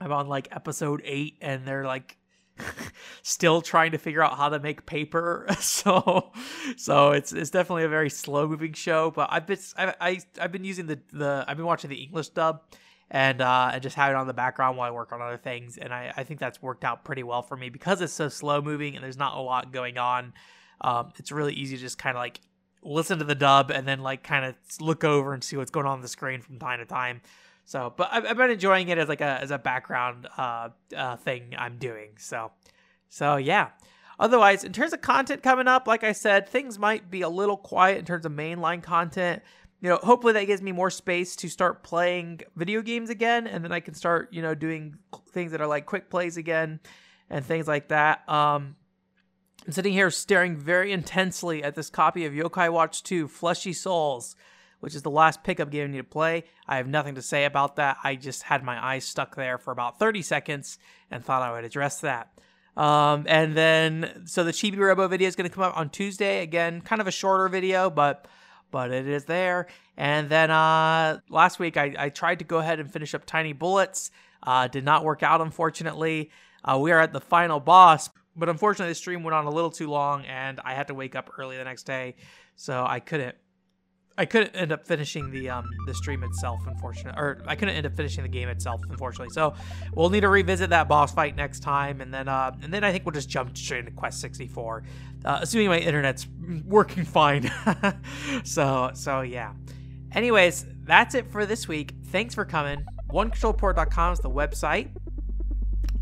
I'm 0.00 0.12
on 0.12 0.28
like 0.28 0.48
episode 0.50 1.00
eight, 1.04 1.38
and 1.40 1.66
they're 1.66 1.84
like 1.84 2.16
still 3.22 3.62
trying 3.62 3.92
to 3.92 3.98
figure 3.98 4.22
out 4.22 4.36
how 4.36 4.48
to 4.48 4.58
make 4.58 4.84
paper. 4.86 5.46
so 5.60 6.32
so 6.76 7.12
it's 7.12 7.32
it's 7.32 7.50
definitely 7.50 7.84
a 7.84 7.88
very 7.88 8.10
slow 8.10 8.48
moving 8.48 8.72
show. 8.72 9.10
But 9.10 9.28
I've 9.30 9.46
been 9.46 9.58
I, 9.76 9.94
I 10.00 10.20
I've 10.40 10.52
been 10.52 10.64
using 10.64 10.86
the 10.86 10.98
the 11.12 11.44
I've 11.46 11.56
been 11.56 11.66
watching 11.66 11.90
the 11.90 12.02
English 12.02 12.30
dub. 12.30 12.62
And 13.10 13.40
uh, 13.40 13.70
and 13.72 13.82
just 13.82 13.96
have 13.96 14.10
it 14.10 14.16
on 14.16 14.26
the 14.26 14.34
background 14.34 14.76
while 14.76 14.86
I 14.86 14.90
work 14.90 15.12
on 15.14 15.22
other 15.22 15.38
things, 15.38 15.78
and 15.78 15.94
I, 15.94 16.12
I 16.14 16.24
think 16.24 16.38
that's 16.40 16.60
worked 16.60 16.84
out 16.84 17.06
pretty 17.06 17.22
well 17.22 17.40
for 17.40 17.56
me 17.56 17.70
because 17.70 18.02
it's 18.02 18.12
so 18.12 18.28
slow 18.28 18.60
moving 18.60 18.96
and 18.96 19.02
there's 19.02 19.16
not 19.16 19.34
a 19.34 19.40
lot 19.40 19.72
going 19.72 19.96
on. 19.96 20.34
Um, 20.82 21.12
it's 21.16 21.32
really 21.32 21.54
easy 21.54 21.76
to 21.76 21.80
just 21.80 21.96
kind 21.96 22.18
of 22.18 22.20
like 22.20 22.38
listen 22.82 23.18
to 23.18 23.24
the 23.24 23.34
dub 23.34 23.70
and 23.70 23.86
then 23.86 24.00
like 24.00 24.22
kind 24.22 24.44
of 24.44 24.54
look 24.80 25.04
over 25.04 25.34
and 25.34 25.42
see 25.42 25.56
what's 25.56 25.70
going 25.70 25.86
on 25.86 26.00
the 26.00 26.08
screen 26.08 26.40
from 26.40 26.58
time 26.58 26.78
to 26.78 26.86
time. 26.86 27.20
So, 27.64 27.92
but 27.96 28.08
I've, 28.10 28.24
I've 28.24 28.36
been 28.36 28.50
enjoying 28.50 28.88
it 28.88 28.98
as 28.98 29.08
like 29.08 29.20
a 29.20 29.40
as 29.42 29.50
a 29.50 29.58
background 29.58 30.26
uh, 30.38 30.70
uh, 30.96 31.16
thing 31.16 31.54
I'm 31.58 31.78
doing. 31.78 32.12
So, 32.18 32.52
so 33.08 33.36
yeah. 33.36 33.70
Otherwise, 34.20 34.64
in 34.64 34.72
terms 34.72 34.92
of 34.92 35.00
content 35.00 35.42
coming 35.42 35.68
up, 35.68 35.86
like 35.86 36.02
I 36.02 36.12
said, 36.12 36.48
things 36.48 36.78
might 36.78 37.10
be 37.10 37.22
a 37.22 37.28
little 37.28 37.56
quiet 37.56 37.98
in 37.98 38.04
terms 38.04 38.24
of 38.26 38.32
mainline 38.32 38.82
content. 38.82 39.42
You 39.80 39.90
know, 39.90 39.96
hopefully 40.02 40.32
that 40.32 40.46
gives 40.46 40.60
me 40.60 40.72
more 40.72 40.90
space 40.90 41.36
to 41.36 41.48
start 41.48 41.84
playing 41.84 42.40
video 42.56 42.82
games 42.82 43.10
again, 43.10 43.46
and 43.46 43.62
then 43.62 43.70
I 43.70 43.78
can 43.78 43.94
start, 43.94 44.32
you 44.32 44.42
know, 44.42 44.56
doing 44.56 44.96
things 45.30 45.52
that 45.52 45.60
are 45.60 45.68
like 45.68 45.86
quick 45.86 46.10
plays 46.10 46.36
again 46.36 46.80
and 47.30 47.44
things 47.44 47.68
like 47.68 47.88
that. 47.88 48.28
Um, 48.28 48.74
I'm 49.68 49.72
sitting 49.72 49.92
here 49.92 50.10
staring 50.10 50.56
very 50.56 50.92
intensely 50.92 51.62
at 51.62 51.74
this 51.74 51.90
copy 51.90 52.24
of 52.24 52.32
Yokai 52.32 52.72
Watch 52.72 53.02
2 53.02 53.28
Fleshy 53.28 53.74
Souls, 53.74 54.34
which 54.80 54.94
is 54.94 55.02
the 55.02 55.10
last 55.10 55.44
pickup 55.44 55.70
game 55.70 55.84
I 55.84 55.90
need 55.90 55.98
to 55.98 56.04
play. 56.04 56.44
I 56.66 56.78
have 56.78 56.88
nothing 56.88 57.16
to 57.16 57.20
say 57.20 57.44
about 57.44 57.76
that. 57.76 57.98
I 58.02 58.14
just 58.14 58.44
had 58.44 58.64
my 58.64 58.82
eyes 58.82 59.04
stuck 59.04 59.36
there 59.36 59.58
for 59.58 59.70
about 59.70 59.98
30 59.98 60.22
seconds 60.22 60.78
and 61.10 61.22
thought 61.22 61.42
I 61.42 61.52
would 61.52 61.64
address 61.64 62.00
that. 62.00 62.32
Um, 62.78 63.26
and 63.28 63.54
then, 63.54 64.22
so 64.24 64.42
the 64.42 64.52
Chibi 64.52 64.78
Robo 64.78 65.06
video 65.06 65.28
is 65.28 65.36
going 65.36 65.50
to 65.50 65.54
come 65.54 65.64
out 65.64 65.76
on 65.76 65.90
Tuesday. 65.90 66.40
Again, 66.40 66.80
kind 66.80 67.02
of 67.02 67.06
a 67.06 67.12
shorter 67.12 67.50
video, 67.50 67.90
but 67.90 68.26
but 68.70 68.90
it 68.90 69.06
is 69.06 69.26
there. 69.26 69.66
And 69.98 70.30
then 70.30 70.50
uh, 70.50 71.20
last 71.28 71.58
week, 71.58 71.76
I, 71.76 71.94
I 71.98 72.08
tried 72.08 72.38
to 72.38 72.46
go 72.46 72.56
ahead 72.56 72.80
and 72.80 72.90
finish 72.90 73.14
up 73.14 73.26
Tiny 73.26 73.52
Bullets. 73.52 74.12
Uh, 74.42 74.66
did 74.66 74.86
not 74.86 75.04
work 75.04 75.22
out, 75.22 75.42
unfortunately. 75.42 76.30
Uh, 76.64 76.78
we 76.80 76.90
are 76.90 77.00
at 77.00 77.12
the 77.12 77.20
final 77.20 77.60
boss, 77.60 78.08
but 78.38 78.48
unfortunately, 78.48 78.92
the 78.92 78.96
stream 78.96 79.22
went 79.22 79.34
on 79.34 79.46
a 79.46 79.50
little 79.50 79.70
too 79.70 79.90
long, 79.90 80.24
and 80.24 80.60
I 80.64 80.74
had 80.74 80.86
to 80.88 80.94
wake 80.94 81.14
up 81.16 81.30
early 81.38 81.56
the 81.56 81.64
next 81.64 81.82
day, 81.84 82.14
so 82.56 82.84
I 82.86 83.00
couldn't. 83.00 83.36
I 84.16 84.24
couldn't 84.24 84.56
end 84.56 84.72
up 84.72 84.84
finishing 84.84 85.30
the 85.30 85.48
um 85.48 85.68
the 85.86 85.94
stream 85.94 86.24
itself, 86.24 86.60
unfortunately, 86.66 87.20
or 87.20 87.40
I 87.46 87.54
couldn't 87.54 87.76
end 87.76 87.86
up 87.86 87.94
finishing 87.94 88.24
the 88.24 88.28
game 88.28 88.48
itself, 88.48 88.80
unfortunately. 88.88 89.32
So 89.32 89.54
we'll 89.94 90.10
need 90.10 90.22
to 90.22 90.28
revisit 90.28 90.70
that 90.70 90.88
boss 90.88 91.12
fight 91.12 91.36
next 91.36 91.60
time, 91.60 92.00
and 92.00 92.12
then 92.12 92.26
uh 92.26 92.50
and 92.62 92.74
then 92.74 92.82
I 92.82 92.90
think 92.90 93.04
we'll 93.06 93.12
just 93.12 93.28
jump 93.28 93.56
straight 93.56 93.78
into 93.80 93.92
Quest 93.92 94.20
64, 94.20 94.82
uh, 95.24 95.38
assuming 95.40 95.68
my 95.68 95.78
internet's 95.78 96.26
working 96.66 97.04
fine. 97.04 97.48
so 98.44 98.90
so 98.94 99.20
yeah. 99.20 99.52
Anyways, 100.12 100.66
that's 100.84 101.14
it 101.14 101.30
for 101.30 101.46
this 101.46 101.68
week. 101.68 101.94
Thanks 102.06 102.34
for 102.34 102.44
coming. 102.44 102.84
OneControlPort.com 103.10 104.12
is 104.14 104.18
the 104.18 104.30
website. 104.30 104.88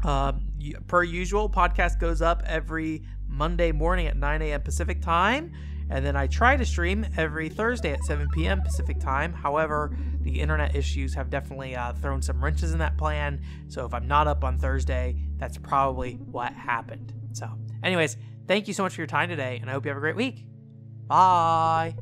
Um, 0.05 0.46
per 0.87 1.03
usual, 1.03 1.49
podcast 1.49 1.99
goes 1.99 2.23
up 2.23 2.43
every 2.47 3.03
Monday 3.29 3.73
morning 3.73 4.07
at 4.07 4.17
9 4.17 4.43
a.m. 4.43 4.63
Pacific 4.63 5.01
time. 5.03 5.53
And 5.89 6.05
then 6.05 6.17
I 6.17 6.27
try 6.27 6.57
to 6.57 6.65
stream 6.65 7.07
every 7.17 7.49
Thursday 7.49 7.93
at 7.93 8.03
7 8.05 8.29
p.m. 8.31 8.61
Pacific 8.63 8.99
time. 8.99 9.33
However, 9.33 9.97
the 10.23 10.41
internet 10.41 10.75
issues 10.75 11.15
have 11.15 11.31
definitely 11.31 11.77
uh, 11.77 11.93
thrown 11.95 12.21
some 12.21 12.43
wrenches 12.43 12.73
in 12.73 12.79
that 12.79 12.99
plan. 12.99 13.41
So 13.69 13.85
if 13.87 13.95
I'm 13.95 14.09
not 14.09 14.27
up 14.27 14.43
on 14.43 14.59
Thursday, 14.59 15.17
that's 15.37 15.59
probably 15.59 16.15
what 16.15 16.53
happened. 16.53 17.13
So, 17.33 17.49
anyways, 17.85 18.17
thank 18.49 18.67
you 18.67 18.75
so 18.75 18.83
much 18.83 18.95
for 18.95 19.01
your 19.01 19.07
time 19.07 19.29
today, 19.29 19.59
and 19.61 19.71
I 19.71 19.75
hope 19.75 19.85
you 19.85 19.91
have 19.91 19.99
a 19.99 20.01
great 20.01 20.17
week. 20.17 20.45
Bye. 21.07 21.95